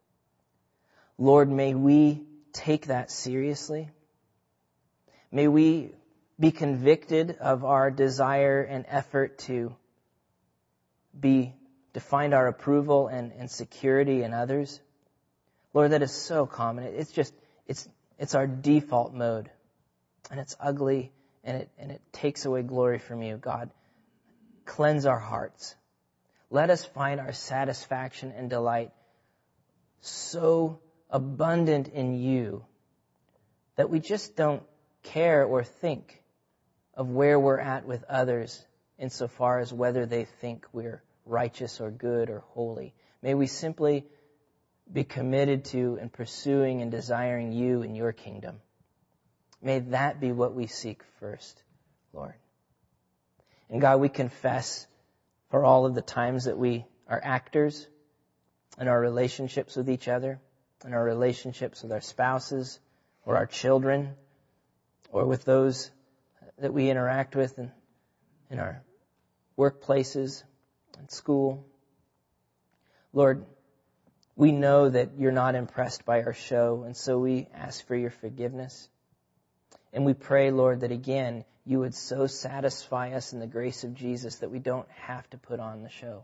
Lord, 1.17 1.49
may 1.49 1.73
we 1.73 2.21
take 2.53 2.87
that 2.87 3.09
seriously. 3.09 3.89
May 5.31 5.47
we 5.47 5.95
be 6.39 6.51
convicted 6.51 7.37
of 7.39 7.65
our 7.65 7.89
desire 7.89 8.61
and 8.61 8.85
effort 8.87 9.39
to 9.39 9.75
be 11.17 11.53
to 11.93 11.99
find 11.99 12.33
our 12.33 12.47
approval 12.47 13.07
and, 13.07 13.31
and 13.31 13.49
security 13.49 14.23
in 14.23 14.33
others. 14.33 14.79
Lord, 15.73 15.91
that 15.91 16.01
is 16.01 16.11
so 16.11 16.45
common. 16.45 16.83
It's 16.83 17.11
just, 17.11 17.33
it's, 17.67 17.87
it's 18.17 18.35
our 18.35 18.47
default 18.47 19.13
mode. 19.13 19.49
And 20.31 20.39
it's 20.39 20.55
ugly 20.59 21.11
and 21.43 21.57
it, 21.57 21.69
and 21.77 21.91
it 21.91 22.01
takes 22.11 22.45
away 22.45 22.61
glory 22.61 22.99
from 22.99 23.21
you, 23.23 23.37
God. 23.37 23.71
Cleanse 24.65 25.05
our 25.05 25.19
hearts. 25.19 25.75
Let 26.51 26.69
us 26.69 26.85
find 26.85 27.19
our 27.19 27.33
satisfaction 27.33 28.33
and 28.35 28.49
delight 28.49 28.91
so 30.01 30.79
abundant 31.09 31.87
in 31.89 32.13
you 32.15 32.65
that 33.75 33.89
we 33.89 33.99
just 33.99 34.35
don't 34.35 34.63
care 35.03 35.45
or 35.45 35.63
think 35.63 36.21
of 36.93 37.09
where 37.09 37.39
we're 37.39 37.59
at 37.59 37.85
with 37.85 38.03
others 38.03 38.63
insofar 38.99 39.59
as 39.59 39.73
whether 39.73 40.05
they 40.05 40.25
think 40.25 40.67
we're 40.73 41.01
righteous 41.25 41.79
or 41.79 41.89
good 41.89 42.29
or 42.29 42.39
holy. 42.49 42.93
May 43.21 43.33
we 43.33 43.47
simply 43.47 44.05
be 44.91 45.03
committed 45.03 45.65
to 45.65 45.97
and 46.01 46.11
pursuing 46.11 46.81
and 46.81 46.91
desiring 46.91 47.51
you 47.51 47.81
and 47.81 47.95
your 47.95 48.11
kingdom. 48.11 48.59
May 49.61 49.79
that 49.79 50.19
be 50.19 50.31
what 50.31 50.53
we 50.53 50.67
seek 50.67 51.03
first, 51.19 51.61
Lord. 52.13 52.33
And 53.69 53.81
God, 53.81 53.99
we 53.99 54.09
confess 54.09 54.87
for 55.49 55.63
all 55.63 55.85
of 55.85 55.95
the 55.95 56.01
times 56.01 56.45
that 56.45 56.57
we 56.57 56.85
are 57.07 57.21
actors 57.23 57.87
in 58.79 58.87
our 58.87 58.99
relationships 58.99 59.75
with 59.75 59.89
each 59.89 60.07
other, 60.07 60.39
in 60.85 60.93
our 60.93 61.03
relationships 61.03 61.83
with 61.83 61.91
our 61.91 62.01
spouses 62.01 62.79
or 63.25 63.35
our 63.35 63.45
children, 63.45 64.15
or 65.11 65.25
with 65.25 65.43
those 65.43 65.91
that 66.57 66.73
we 66.73 66.89
interact 66.89 67.35
with 67.35 67.57
in, 67.59 67.71
in 68.49 68.59
our 68.59 68.81
workplaces 69.59 70.43
and 70.97 71.11
school. 71.11 71.65
Lord, 73.11 73.45
we 74.35 74.53
know 74.53 74.87
that 74.87 75.17
you're 75.17 75.33
not 75.33 75.55
impressed 75.55 76.05
by 76.05 76.23
our 76.23 76.33
show, 76.33 76.83
and 76.85 76.95
so 76.95 77.19
we 77.19 77.47
ask 77.53 77.85
for 77.85 77.95
your 77.95 78.09
forgiveness. 78.09 78.87
And 79.91 80.05
we 80.05 80.13
pray, 80.13 80.51
Lord, 80.51 80.81
that 80.81 80.91
again, 80.91 81.43
you 81.65 81.79
would 81.79 81.93
so 81.93 82.25
satisfy 82.25 83.11
us 83.11 83.33
in 83.33 83.39
the 83.39 83.47
grace 83.47 83.83
of 83.83 83.95
Jesus 83.95 84.37
that 84.37 84.49
we 84.49 84.59
don't 84.59 84.89
have 84.91 85.29
to 85.31 85.37
put 85.37 85.59
on 85.59 85.83
the 85.83 85.89
show. 85.89 86.23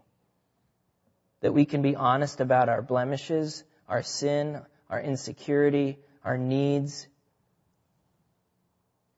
That 1.41 1.53
we 1.53 1.65
can 1.65 1.81
be 1.81 1.95
honest 1.95 2.39
about 2.39 2.69
our 2.69 2.81
blemishes, 2.81 3.65
our 3.89 4.01
sin, 4.01 4.61
our 4.89 5.01
insecurity, 5.01 5.99
our 6.23 6.37
needs, 6.37 7.05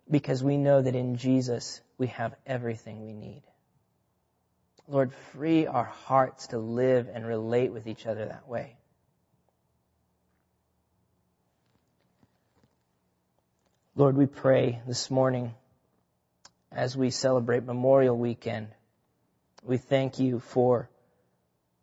because 0.09 0.43
we 0.43 0.57
know 0.57 0.81
that 0.81 0.95
in 0.95 1.17
Jesus 1.17 1.81
we 1.97 2.07
have 2.07 2.33
everything 2.45 3.05
we 3.05 3.13
need. 3.13 3.43
Lord, 4.89 5.13
free 5.33 5.67
our 5.67 5.83
hearts 5.83 6.47
to 6.47 6.59
live 6.59 7.09
and 7.13 7.25
relate 7.25 7.73
with 7.73 7.87
each 7.87 8.05
other 8.07 8.25
that 8.25 8.47
way. 8.47 8.77
Lord, 13.95 14.15
we 14.15 14.27
pray 14.27 14.81
this 14.87 15.11
morning 15.11 15.53
as 16.71 16.95
we 16.95 17.09
celebrate 17.09 17.63
Memorial 17.63 18.15
Weekend. 18.15 18.67
We 19.63 19.77
thank 19.77 20.19
you 20.19 20.39
for 20.39 20.89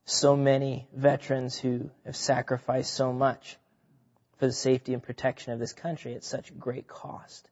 so 0.07 0.35
many 0.35 0.87
veterans 0.95 1.59
who 1.59 1.91
have 2.07 2.17
sacrificed 2.17 2.95
so 2.95 3.13
much 3.13 3.59
for 4.39 4.47
the 4.47 4.53
safety 4.53 4.95
and 4.95 5.03
protection 5.03 5.53
of 5.53 5.59
this 5.59 5.73
country 5.73 6.15
at 6.15 6.25
such 6.25 6.59
great 6.59 6.87
cost. 6.87 7.49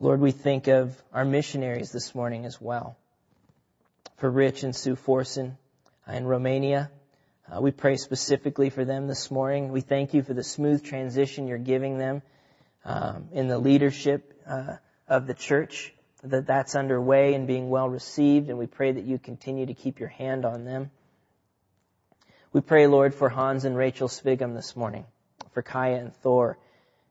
Lord, 0.00 0.20
we 0.20 0.32
think 0.32 0.66
of 0.66 1.00
our 1.12 1.24
missionaries 1.24 1.92
this 1.92 2.14
morning 2.14 2.44
as 2.44 2.60
well 2.60 2.96
for 4.16 4.30
Rich 4.30 4.62
and 4.62 4.74
Sue 4.74 4.96
Forson 4.96 5.56
in 6.08 6.26
Romania. 6.26 6.90
Uh, 7.50 7.60
we 7.60 7.70
pray 7.70 7.96
specifically 7.96 8.70
for 8.70 8.84
them 8.84 9.06
this 9.06 9.30
morning. 9.30 9.70
We 9.70 9.80
thank 9.80 10.14
you 10.14 10.22
for 10.22 10.34
the 10.34 10.44
smooth 10.44 10.84
transition 10.84 11.46
you're 11.46 11.58
giving 11.58 11.98
them 11.98 12.22
um, 12.84 13.28
in 13.32 13.48
the 13.48 13.58
leadership 13.58 14.40
uh, 14.46 14.76
of 15.08 15.26
the 15.26 15.34
church, 15.34 15.92
that 16.22 16.46
that's 16.46 16.74
underway 16.74 17.34
and 17.34 17.46
being 17.46 17.68
well 17.68 17.88
received, 17.88 18.48
and 18.48 18.58
we 18.58 18.66
pray 18.66 18.92
that 18.92 19.04
you 19.04 19.18
continue 19.18 19.66
to 19.66 19.74
keep 19.74 20.00
your 20.00 20.08
hand 20.08 20.44
on 20.44 20.64
them. 20.64 20.90
We 22.52 22.60
pray, 22.60 22.86
Lord, 22.86 23.14
for 23.14 23.28
Hans 23.28 23.64
and 23.64 23.76
Rachel 23.76 24.08
Svigum 24.08 24.54
this 24.54 24.76
morning, 24.76 25.04
for 25.52 25.60
Kaya 25.60 25.96
and 25.96 26.14
Thor 26.16 26.56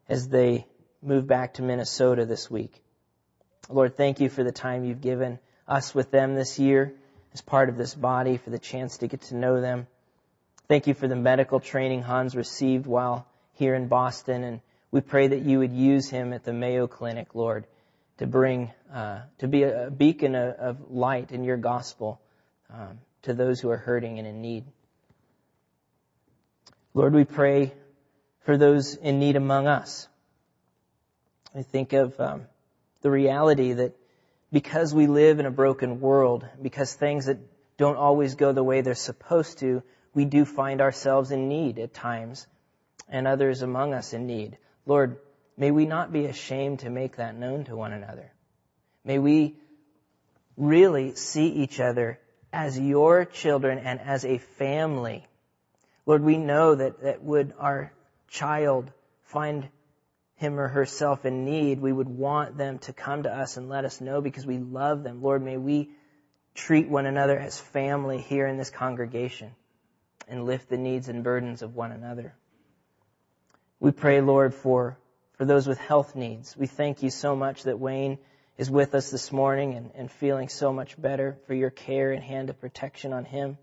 as 0.08 0.30
they 0.30 0.66
move 1.02 1.28
back 1.28 1.56
to 1.56 1.62
Minnesota 1.62 2.26
this 2.26 2.50
week. 2.50 2.82
Lord, 3.70 3.98
thank 3.98 4.20
you 4.20 4.30
for 4.30 4.44
the 4.44 4.52
time 4.52 4.86
you've 4.86 5.02
given 5.02 5.40
us 5.68 5.94
with 5.96 6.12
them 6.12 6.36
this 6.36 6.60
year 6.60 6.94
as 7.34 7.42
part 7.42 7.70
of 7.70 7.78
this 7.78 7.96
body, 7.96 8.38
for 8.38 8.50
the 8.50 8.60
chance 8.60 8.98
to 9.00 9.08
get 9.08 9.22
to 9.24 9.36
know 9.36 9.60
them. 9.60 9.88
Thank 10.68 10.88
you 10.88 10.94
for 10.94 11.08
the 11.08 11.16
medical 11.16 11.60
training 11.60 12.04
Hans 12.04 12.36
received 12.36 12.86
while 12.86 13.28
here 13.54 13.76
in 13.76 13.88
Boston, 13.88 14.44
and 14.44 14.62
we 14.92 15.02
pray 15.02 15.28
that 15.28 15.42
you 15.42 15.60
would 15.60 15.74
use 15.74 16.10
him 16.10 16.34
at 16.34 16.44
the 16.44 16.54
Mayo 16.54 16.88
Clinic, 16.88 17.34
Lord, 17.34 17.66
to 18.18 18.28
bring, 18.28 18.72
uh, 18.94 19.22
to 19.40 19.48
be 19.48 19.64
a 19.64 19.90
beacon 19.90 20.36
of 20.36 20.92
light 20.92 21.32
in 21.32 21.44
your 21.44 21.58
gospel 21.58 22.22
um, 22.72 23.00
to 23.24 23.34
those 23.34 23.60
who 23.60 23.70
are 23.70 23.78
hurting 23.78 24.20
and 24.20 24.28
in 24.28 24.42
need. 24.42 24.66
Lord, 26.94 27.14
we 27.14 27.24
pray 27.24 27.74
for 28.42 28.58
those 28.58 28.96
in 28.96 29.20
need 29.20 29.36
among 29.36 29.68
us. 29.68 30.08
I 31.56 31.64
think 31.64 31.94
of 31.94 32.20
um, 32.20 32.44
the 33.02 33.10
reality 33.10 33.74
that 33.74 33.96
because 34.54 34.94
we 34.94 35.08
live 35.08 35.40
in 35.40 35.48
a 35.48 35.52
broken 35.52 36.00
world, 36.00 36.48
because 36.62 36.94
things 36.94 37.26
that 37.26 37.40
don't 37.78 37.98
always 37.98 38.36
go 38.36 38.52
the 38.52 38.64
way 38.64 38.82
they're 38.82 38.94
supposed 38.94 39.58
to, 39.60 39.82
we 40.14 40.26
do 40.26 40.46
find 40.46 40.80
ourselves 40.80 41.32
in 41.32 41.50
need 41.50 41.80
at 41.80 41.92
times, 41.92 42.46
and 43.10 43.28
others 43.28 43.64
among 43.64 43.96
us 43.96 44.14
in 44.14 44.28
need. 44.28 44.60
Lord, 44.86 45.18
may 45.58 45.72
we 45.72 45.88
not 45.88 46.14
be 46.14 46.26
ashamed 46.26 46.80
to 46.80 46.92
make 46.92 47.16
that 47.16 47.36
known 47.36 47.64
to 47.64 47.76
one 47.76 47.94
another. 47.94 48.32
May 49.04 49.18
we 49.18 49.56
really 50.56 51.16
see 51.16 51.48
each 51.48 51.80
other 51.80 52.20
as 52.54 52.80
your 52.80 53.26
children 53.26 53.80
and 53.80 54.00
as 54.00 54.24
a 54.24 54.38
family. 54.38 55.26
Lord, 56.06 56.24
we 56.24 56.38
know 56.38 56.76
that, 56.76 57.02
that 57.02 57.24
would 57.24 57.54
our 57.58 57.92
child 58.28 58.92
find 59.24 59.68
him 60.36 60.60
or 60.60 60.68
herself 60.68 61.26
in 61.26 61.46
need, 61.46 61.80
we 61.80 61.92
would 61.92 62.10
want 62.10 62.58
them 62.58 62.80
to 62.80 62.94
come 62.94 63.24
to 63.24 63.34
us 63.34 63.58
and 63.58 63.70
let 63.70 63.86
us 63.86 64.02
know 64.02 64.22
because 64.22 64.46
we 64.46 64.58
love 64.58 65.04
them. 65.04 65.22
Lord, 65.22 65.44
may 65.44 65.58
we 65.58 65.92
treat 66.56 66.90
one 66.90 67.06
another 67.06 67.38
as 67.38 67.60
family 67.60 68.20
here 68.20 68.48
in 68.48 68.58
this 68.58 68.70
congregation 68.70 69.52
and 70.28 70.46
lift 70.46 70.70
the 70.70 70.78
needs 70.78 71.10
and 71.10 71.24
burdens 71.24 71.62
of 71.62 71.76
one 71.76 71.92
another. 71.92 72.34
We 73.80 73.92
pray, 73.92 74.22
Lord, 74.22 74.54
for, 74.54 74.98
for 75.34 75.46
those 75.46 75.68
with 75.68 75.78
health 75.78 76.16
needs. 76.16 76.56
We 76.56 76.68
thank 76.68 77.04
you 77.04 77.10
so 77.10 77.36
much 77.36 77.64
that 77.64 77.80
Wayne 77.80 78.18
is 78.58 78.70
with 78.70 78.96
us 78.96 79.10
this 79.10 79.32
morning 79.32 79.74
and, 79.74 79.92
and 79.96 80.12
feeling 80.12 80.48
so 80.48 80.72
much 80.72 81.00
better 81.00 81.38
for 81.48 81.54
your 81.54 81.70
care 81.70 82.12
and 82.12 82.24
hand 82.24 82.50
of 82.50 82.60
protection 82.60 83.14
on 83.14 83.26
him. 83.26 83.58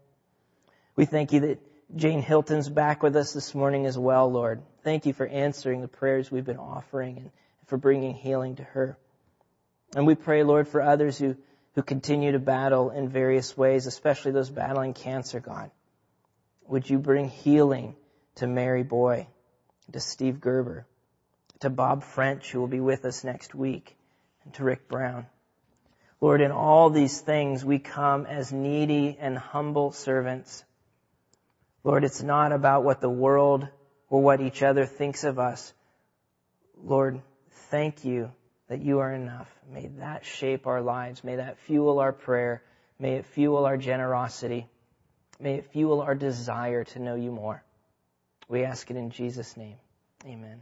We 0.96 1.04
thank 1.04 1.32
you 1.32 1.40
that 1.40 1.60
Jane 1.96 2.22
Hilton's 2.22 2.68
back 2.68 3.02
with 3.02 3.16
us 3.16 3.32
this 3.32 3.54
morning 3.54 3.86
as 3.86 3.96
well, 3.96 4.30
Lord. 4.30 4.62
Thank 4.82 5.06
you 5.06 5.12
for 5.12 5.26
answering 5.26 5.80
the 5.80 5.88
prayers 5.88 6.30
we've 6.30 6.44
been 6.44 6.58
offering 6.58 7.18
and 7.18 7.30
for 7.66 7.76
bringing 7.76 8.14
healing 8.14 8.56
to 8.56 8.64
her. 8.64 8.96
And 9.94 10.06
we 10.06 10.14
pray, 10.14 10.42
Lord, 10.42 10.68
for 10.68 10.80
others 10.80 11.18
who, 11.18 11.36
who 11.74 11.82
continue 11.82 12.32
to 12.32 12.38
battle 12.38 12.90
in 12.90 13.08
various 13.08 13.56
ways, 13.56 13.86
especially 13.86 14.32
those 14.32 14.50
battling 14.50 14.94
cancer, 14.94 15.40
God. 15.40 15.70
Would 16.68 16.88
you 16.88 16.98
bring 16.98 17.28
healing 17.28 17.96
to 18.36 18.46
Mary 18.46 18.82
Boy, 18.82 19.26
to 19.92 20.00
Steve 20.00 20.40
Gerber, 20.40 20.86
to 21.60 21.70
Bob 21.70 22.02
French, 22.02 22.50
who 22.50 22.60
will 22.60 22.68
be 22.68 22.80
with 22.80 23.04
us 23.04 23.24
next 23.24 23.54
week, 23.54 23.96
and 24.44 24.54
to 24.54 24.64
Rick 24.64 24.88
Brown. 24.88 25.26
Lord, 26.20 26.40
in 26.40 26.52
all 26.52 26.90
these 26.90 27.20
things, 27.20 27.64
we 27.64 27.78
come 27.78 28.26
as 28.26 28.52
needy 28.52 29.16
and 29.20 29.36
humble 29.36 29.92
servants 29.92 30.64
Lord, 31.82 32.04
it's 32.04 32.22
not 32.22 32.52
about 32.52 32.84
what 32.84 33.00
the 33.00 33.08
world 33.08 33.66
or 34.10 34.20
what 34.20 34.40
each 34.40 34.62
other 34.62 34.84
thinks 34.84 35.24
of 35.24 35.38
us. 35.38 35.72
Lord, 36.82 37.22
thank 37.70 38.04
you 38.04 38.30
that 38.68 38.80
you 38.80 38.98
are 38.98 39.12
enough. 39.12 39.48
May 39.72 39.86
that 39.98 40.26
shape 40.26 40.66
our 40.66 40.82
lives. 40.82 41.24
May 41.24 41.36
that 41.36 41.58
fuel 41.60 42.00
our 42.00 42.12
prayer. 42.12 42.62
May 42.98 43.14
it 43.14 43.26
fuel 43.26 43.64
our 43.64 43.76
generosity. 43.76 44.68
May 45.38 45.54
it 45.54 45.72
fuel 45.72 46.02
our 46.02 46.14
desire 46.14 46.84
to 46.84 46.98
know 46.98 47.14
you 47.14 47.30
more. 47.30 47.62
We 48.48 48.64
ask 48.64 48.90
it 48.90 48.96
in 48.96 49.10
Jesus' 49.10 49.56
name. 49.56 49.76
Amen. 50.26 50.60